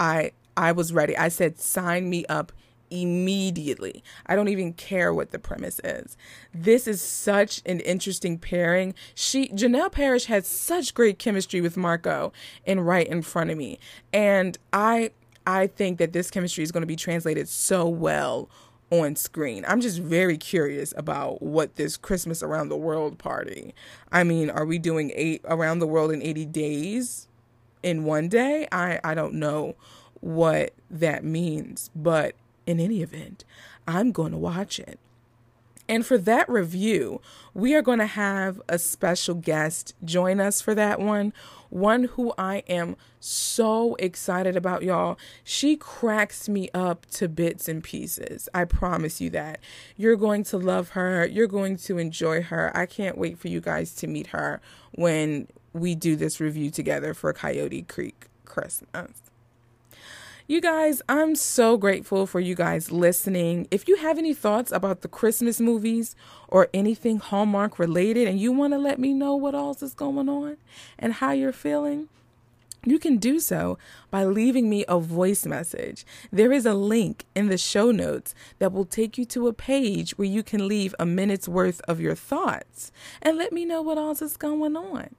I 0.00 0.32
I 0.60 0.72
was 0.72 0.92
ready. 0.92 1.16
I 1.16 1.28
said, 1.28 1.58
sign 1.58 2.10
me 2.10 2.26
up 2.26 2.52
immediately. 2.90 4.04
I 4.26 4.36
don't 4.36 4.48
even 4.48 4.74
care 4.74 5.14
what 5.14 5.30
the 5.30 5.38
premise 5.38 5.80
is. 5.82 6.18
This 6.52 6.86
is 6.86 7.00
such 7.00 7.62
an 7.64 7.80
interesting 7.80 8.36
pairing. 8.38 8.94
She 9.14 9.48
Janel 9.48 9.90
Parrish 9.90 10.26
had 10.26 10.44
such 10.44 10.92
great 10.92 11.18
chemistry 11.18 11.62
with 11.62 11.78
Marco 11.78 12.30
and 12.66 12.86
right 12.86 13.06
in 13.06 13.22
front 13.22 13.50
of 13.50 13.56
me. 13.56 13.78
And 14.12 14.58
I 14.70 15.12
I 15.46 15.66
think 15.66 15.96
that 15.98 16.12
this 16.12 16.30
chemistry 16.30 16.62
is 16.62 16.72
going 16.72 16.82
to 16.82 16.86
be 16.86 16.96
translated 16.96 17.48
so 17.48 17.88
well 17.88 18.50
on 18.90 19.16
screen. 19.16 19.64
I'm 19.66 19.80
just 19.80 19.98
very 19.98 20.36
curious 20.36 20.92
about 20.94 21.40
what 21.40 21.76
this 21.76 21.96
Christmas 21.96 22.42
around 22.42 22.68
the 22.68 22.76
world 22.76 23.18
party. 23.18 23.74
I 24.12 24.24
mean, 24.24 24.50
are 24.50 24.66
we 24.66 24.78
doing 24.78 25.10
eight 25.14 25.40
around 25.46 25.78
the 25.78 25.86
world 25.86 26.10
in 26.10 26.20
80 26.20 26.44
days 26.46 27.28
in 27.82 28.04
one 28.04 28.28
day? 28.28 28.68
I 28.70 29.00
I 29.02 29.14
don't 29.14 29.34
know 29.34 29.76
what 30.20 30.74
that 30.90 31.24
means. 31.24 31.90
But 31.94 32.34
in 32.66 32.80
any 32.80 33.02
event, 33.02 33.44
I'm 33.86 34.12
going 34.12 34.32
to 34.32 34.38
watch 34.38 34.78
it. 34.78 34.98
And 35.90 36.06
for 36.06 36.16
that 36.18 36.48
review, 36.48 37.20
we 37.52 37.74
are 37.74 37.82
going 37.82 37.98
to 37.98 38.06
have 38.06 38.62
a 38.68 38.78
special 38.78 39.34
guest 39.34 39.92
join 40.04 40.38
us 40.38 40.60
for 40.60 40.72
that 40.76 41.00
one. 41.00 41.32
One 41.68 42.04
who 42.04 42.32
I 42.38 42.62
am 42.68 42.94
so 43.18 43.96
excited 43.96 44.56
about, 44.56 44.84
y'all. 44.84 45.18
She 45.42 45.76
cracks 45.76 46.48
me 46.48 46.70
up 46.72 47.06
to 47.06 47.28
bits 47.28 47.68
and 47.68 47.82
pieces. 47.82 48.48
I 48.54 48.66
promise 48.66 49.20
you 49.20 49.30
that. 49.30 49.58
You're 49.96 50.14
going 50.14 50.44
to 50.44 50.58
love 50.58 50.90
her. 50.90 51.26
You're 51.26 51.48
going 51.48 51.76
to 51.78 51.98
enjoy 51.98 52.42
her. 52.42 52.70
I 52.72 52.86
can't 52.86 53.18
wait 53.18 53.36
for 53.36 53.48
you 53.48 53.60
guys 53.60 53.92
to 53.96 54.06
meet 54.06 54.28
her 54.28 54.60
when 54.92 55.48
we 55.72 55.96
do 55.96 56.14
this 56.14 56.38
review 56.38 56.70
together 56.70 57.14
for 57.14 57.32
Coyote 57.32 57.82
Creek 57.82 58.26
Christmas. 58.44 59.29
You 60.50 60.60
guys, 60.60 61.00
I'm 61.08 61.36
so 61.36 61.76
grateful 61.76 62.26
for 62.26 62.40
you 62.40 62.56
guys 62.56 62.90
listening. 62.90 63.68
If 63.70 63.86
you 63.86 63.94
have 63.98 64.18
any 64.18 64.34
thoughts 64.34 64.72
about 64.72 65.02
the 65.02 65.06
Christmas 65.06 65.60
movies 65.60 66.16
or 66.48 66.66
anything 66.74 67.20
Hallmark 67.20 67.78
related 67.78 68.26
and 68.26 68.40
you 68.40 68.50
want 68.50 68.72
to 68.72 68.78
let 68.80 68.98
me 68.98 69.14
know 69.14 69.36
what 69.36 69.54
else 69.54 69.80
is 69.80 69.94
going 69.94 70.28
on 70.28 70.56
and 70.98 71.12
how 71.12 71.30
you're 71.30 71.52
feeling, 71.52 72.08
you 72.84 72.98
can 72.98 73.18
do 73.18 73.38
so 73.38 73.78
by 74.10 74.24
leaving 74.24 74.70
me 74.70 74.84
a 74.88 74.98
voice 74.98 75.44
message. 75.44 76.04
There 76.32 76.52
is 76.52 76.66
a 76.66 76.74
link 76.74 77.26
in 77.34 77.48
the 77.48 77.58
show 77.58 77.90
notes 77.90 78.34
that 78.58 78.72
will 78.72 78.84
take 78.84 79.18
you 79.18 79.24
to 79.26 79.48
a 79.48 79.52
page 79.52 80.16
where 80.18 80.28
you 80.28 80.42
can 80.42 80.66
leave 80.66 80.94
a 80.98 81.06
minute's 81.06 81.48
worth 81.48 81.80
of 81.82 82.00
your 82.00 82.14
thoughts 82.14 82.90
and 83.20 83.36
let 83.36 83.52
me 83.52 83.64
know 83.64 83.82
what 83.82 83.98
else 83.98 84.22
is 84.22 84.36
going 84.36 84.76
on. 84.76 85.14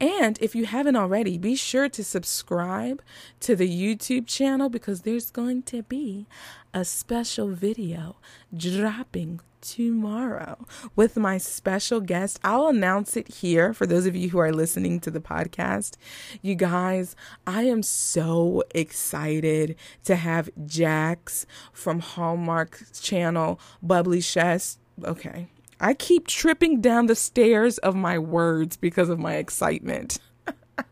And 0.00 0.38
if 0.40 0.54
you 0.54 0.66
haven't 0.66 0.96
already, 0.96 1.38
be 1.38 1.56
sure 1.56 1.88
to 1.88 2.04
subscribe 2.04 3.02
to 3.40 3.56
the 3.56 3.68
YouTube 3.68 4.26
channel 4.26 4.68
because 4.68 5.02
there's 5.02 5.30
going 5.30 5.62
to 5.64 5.82
be 5.82 6.26
a 6.74 6.84
special 6.84 7.48
video 7.48 8.16
dropping 8.56 9.40
tomorrow 9.60 10.66
with 10.96 11.16
my 11.16 11.38
special 11.38 12.00
guest. 12.00 12.38
I'll 12.44 12.68
announce 12.68 13.16
it 13.16 13.28
here 13.28 13.72
for 13.72 13.86
those 13.86 14.06
of 14.06 14.16
you 14.16 14.30
who 14.30 14.38
are 14.38 14.52
listening 14.52 15.00
to 15.00 15.10
the 15.10 15.20
podcast. 15.20 15.96
You 16.42 16.54
guys, 16.54 17.16
I 17.46 17.62
am 17.62 17.82
so 17.82 18.62
excited 18.74 19.76
to 20.04 20.16
have 20.16 20.50
Jax 20.66 21.46
from 21.72 22.00
Hallmark 22.00 22.82
channel, 23.00 23.60
Bubbly 23.82 24.20
Chest. 24.20 24.78
Okay. 25.04 25.48
I 25.80 25.94
keep 25.94 26.26
tripping 26.26 26.80
down 26.80 27.06
the 27.06 27.14
stairs 27.14 27.78
of 27.78 27.94
my 27.94 28.18
words 28.18 28.76
because 28.76 29.08
of 29.08 29.18
my 29.18 29.34
excitement. 29.34 30.18
but 30.44 30.88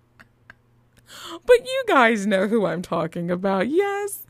you 1.48 1.84
guys 1.88 2.26
know 2.26 2.46
who 2.46 2.66
I'm 2.66 2.82
talking 2.82 3.30
about. 3.30 3.68
Yes. 3.68 4.22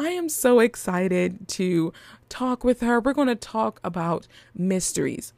I 0.00 0.08
am 0.12 0.30
so 0.30 0.60
excited 0.60 1.46
to 1.48 1.92
talk 2.30 2.64
with 2.64 2.80
her. 2.80 3.00
We're 3.00 3.12
going 3.12 3.28
to 3.28 3.34
talk 3.34 3.80
about 3.84 4.26
mysteries. 4.54 5.34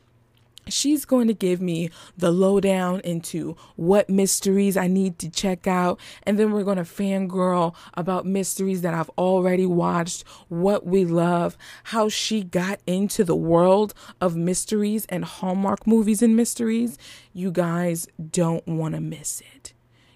She's 0.68 1.04
going 1.04 1.26
to 1.26 1.34
give 1.34 1.60
me 1.60 1.90
the 2.16 2.30
lowdown 2.30 3.00
into 3.00 3.56
what 3.74 4.08
mysteries 4.08 4.76
I 4.76 4.86
need 4.86 5.18
to 5.18 5.28
check 5.28 5.66
out. 5.66 5.98
And 6.22 6.38
then 6.38 6.52
we're 6.52 6.62
going 6.62 6.76
to 6.76 6.84
fangirl 6.84 7.74
about 7.94 8.24
mysteries 8.24 8.82
that 8.82 8.94
I've 8.94 9.10
already 9.18 9.66
watched, 9.66 10.22
what 10.46 10.86
we 10.86 11.04
love, 11.04 11.58
how 11.82 12.08
she 12.08 12.44
got 12.44 12.78
into 12.86 13.24
the 13.24 13.34
world 13.34 13.94
of 14.20 14.36
mysteries 14.36 15.06
and 15.08 15.24
Hallmark 15.24 15.88
movies 15.88 16.22
and 16.22 16.36
mysteries. 16.36 16.98
You 17.32 17.50
guys 17.50 18.06
don't 18.30 18.68
want 18.68 18.94
to 18.94 19.00
miss 19.00 19.42
it. 19.56 19.72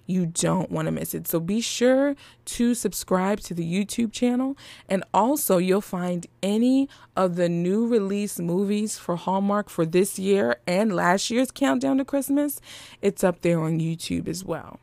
You 0.06 0.26
don't 0.26 0.70
want 0.70 0.86
to 0.86 0.92
miss 0.92 1.14
it. 1.14 1.26
So 1.28 1.40
be 1.40 1.60
sure 1.60 2.14
to 2.46 2.74
subscribe 2.74 3.40
to 3.40 3.54
the 3.54 3.64
YouTube 3.64 4.12
channel. 4.12 4.56
And 4.88 5.04
also, 5.12 5.58
you'll 5.58 5.80
find 5.80 6.26
any 6.42 6.88
of 7.16 7.36
the 7.36 7.48
new 7.48 7.86
release 7.86 8.38
movies 8.38 8.98
for 8.98 9.16
Hallmark 9.16 9.68
for 9.68 9.84
this 9.84 10.18
year 10.18 10.56
and 10.66 10.94
last 10.94 11.30
year's 11.30 11.50
Countdown 11.50 11.98
to 11.98 12.04
Christmas. 12.04 12.60
It's 13.02 13.24
up 13.24 13.42
there 13.42 13.60
on 13.60 13.80
YouTube 13.80 14.28
as 14.28 14.44
well. 14.44 14.80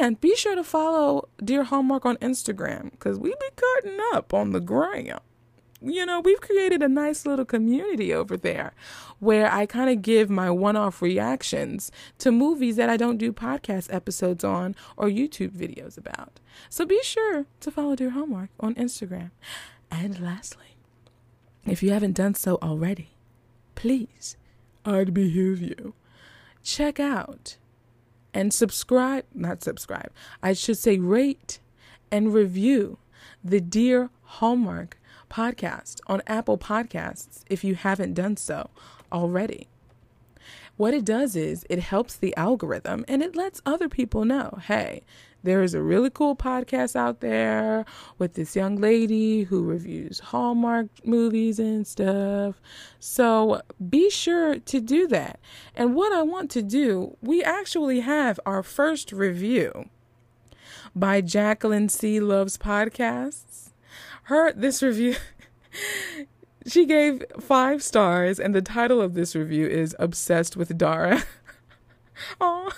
And 0.00 0.20
be 0.20 0.36
sure 0.36 0.54
to 0.54 0.64
follow 0.64 1.28
Dear 1.42 1.64
Hallmark 1.64 2.06
on 2.06 2.16
Instagram 2.18 2.92
because 2.92 3.18
we 3.18 3.30
be 3.30 3.48
cutting 3.56 3.98
up 4.12 4.32
on 4.32 4.52
the 4.52 4.60
gram 4.60 5.18
you 5.84 6.06
know, 6.06 6.20
we've 6.20 6.40
created 6.40 6.82
a 6.82 6.88
nice 6.88 7.26
little 7.26 7.44
community 7.44 8.12
over 8.12 8.36
there 8.36 8.72
where 9.18 9.52
I 9.52 9.66
kind 9.66 9.90
of 9.90 10.02
give 10.02 10.30
my 10.30 10.50
one 10.50 10.76
off 10.76 11.02
reactions 11.02 11.92
to 12.18 12.32
movies 12.32 12.76
that 12.76 12.88
I 12.88 12.96
don't 12.96 13.18
do 13.18 13.32
podcast 13.32 13.92
episodes 13.92 14.44
on 14.44 14.74
or 14.96 15.08
YouTube 15.08 15.50
videos 15.50 15.98
about. 15.98 16.40
So 16.68 16.84
be 16.86 17.00
sure 17.02 17.46
to 17.60 17.70
follow 17.70 17.96
Dear 17.96 18.10
Hallmark 18.10 18.50
on 18.58 18.74
Instagram. 18.74 19.30
And 19.90 20.20
lastly, 20.20 20.76
if 21.66 21.82
you 21.82 21.90
haven't 21.90 22.12
done 22.12 22.34
so 22.34 22.58
already, 22.62 23.10
please, 23.74 24.36
I'd 24.84 25.14
behoove 25.14 25.60
you, 25.60 25.94
check 26.62 26.98
out 26.98 27.56
and 28.32 28.52
subscribe, 28.52 29.24
not 29.32 29.62
subscribe, 29.62 30.10
I 30.42 30.52
should 30.52 30.78
say 30.78 30.98
rate 30.98 31.60
and 32.10 32.34
review 32.34 32.98
the 33.42 33.60
Dear 33.60 34.10
Hallmark 34.22 34.98
podcast 35.34 36.00
on 36.06 36.22
Apple 36.28 36.56
Podcasts 36.56 37.42
if 37.50 37.64
you 37.64 37.74
haven't 37.74 38.14
done 38.14 38.36
so 38.36 38.70
already. 39.10 39.66
What 40.76 40.94
it 40.94 41.04
does 41.04 41.34
is 41.34 41.66
it 41.68 41.80
helps 41.80 42.14
the 42.14 42.36
algorithm 42.36 43.04
and 43.08 43.20
it 43.20 43.34
lets 43.34 43.60
other 43.66 43.88
people 43.88 44.24
know 44.24 44.58
hey, 44.62 45.02
there 45.42 45.62
is 45.62 45.74
a 45.74 45.82
really 45.82 46.08
cool 46.08 46.36
podcast 46.36 46.94
out 46.94 47.20
there 47.20 47.84
with 48.16 48.34
this 48.34 48.54
young 48.54 48.76
lady 48.76 49.42
who 49.42 49.64
reviews 49.64 50.20
Hallmark 50.20 50.86
movies 51.04 51.58
and 51.58 51.84
stuff. 51.84 52.60
So 53.00 53.60
be 53.90 54.10
sure 54.10 54.60
to 54.60 54.80
do 54.80 55.08
that. 55.08 55.40
And 55.74 55.96
what 55.96 56.12
I 56.12 56.22
want 56.22 56.50
to 56.52 56.62
do, 56.62 57.16
we 57.20 57.42
actually 57.42 58.00
have 58.00 58.38
our 58.46 58.62
first 58.62 59.10
review 59.10 59.90
by 60.94 61.20
Jacqueline 61.20 61.88
C. 61.88 62.20
Loves 62.20 62.56
Podcasts 62.56 63.63
her 64.24 64.52
this 64.52 64.82
review 64.82 65.16
she 66.66 66.86
gave 66.86 67.22
five 67.40 67.82
stars 67.82 68.38
and 68.38 68.54
the 68.54 68.62
title 68.62 69.00
of 69.00 69.14
this 69.14 69.34
review 69.34 69.66
is 69.66 69.94
obsessed 69.98 70.56
with 70.56 70.76
dara 70.78 71.22
oh 72.40 72.70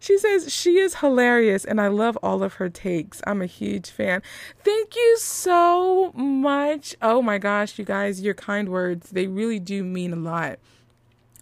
she 0.00 0.16
says 0.16 0.52
she 0.52 0.78
is 0.78 0.96
hilarious 0.96 1.64
and 1.64 1.80
I 1.80 1.88
love 1.88 2.16
all 2.22 2.42
of 2.42 2.54
her 2.54 2.68
takes. 2.68 3.20
I'm 3.26 3.42
a 3.42 3.46
huge 3.46 3.90
fan. 3.90 4.22
Thank 4.62 4.94
you 4.94 5.16
so 5.18 6.12
much. 6.12 6.94
Oh 7.02 7.20
my 7.20 7.38
gosh, 7.38 7.78
you 7.78 7.84
guys, 7.84 8.22
your 8.22 8.34
kind 8.34 8.68
words, 8.68 9.10
they 9.10 9.26
really 9.26 9.58
do 9.58 9.82
mean 9.82 10.12
a 10.12 10.16
lot. 10.16 10.60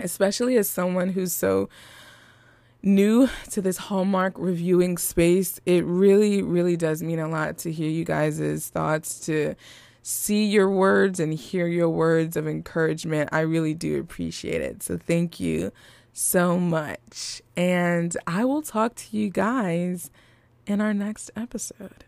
Especially 0.01 0.57
as 0.57 0.69
someone 0.69 1.11
who's 1.11 1.33
so 1.33 1.69
new 2.87 3.29
to 3.51 3.61
this 3.61 3.77
Hallmark 3.77 4.35
reviewing 4.39 4.97
space, 4.97 5.61
it 5.67 5.85
really, 5.85 6.43
really 6.43 6.77
does 6.77 7.03
mean 7.03 7.19
a 7.19 7.29
lot 7.29 7.59
to 7.59 7.73
hear 7.73 7.91
you 7.91 8.05
guys' 8.05 8.69
thoughts, 8.69 9.21
to 9.27 9.55
see 10.03 10.47
your 10.47 10.71
words 10.71 11.19
and 11.19 11.35
hear 11.35 11.67
your 11.67 11.89
words 11.89 12.37
of 12.37 12.47
encouragement. 12.47 13.29
I 13.33 13.41
really 13.41 13.75
do 13.75 13.99
appreciate 14.01 14.63
it. 14.63 14.83
So 14.83 14.97
thank 14.97 15.41
you 15.41 15.73
so 16.13 16.59
much. 16.59 17.43
And 17.57 18.17
I 18.27 18.45
will 18.45 18.63
talk 18.63 18.95
to 18.95 19.17
you 19.17 19.31
guys 19.31 20.11
in 20.67 20.81
our 20.81 20.95
next 20.95 21.31
episode. 21.37 22.05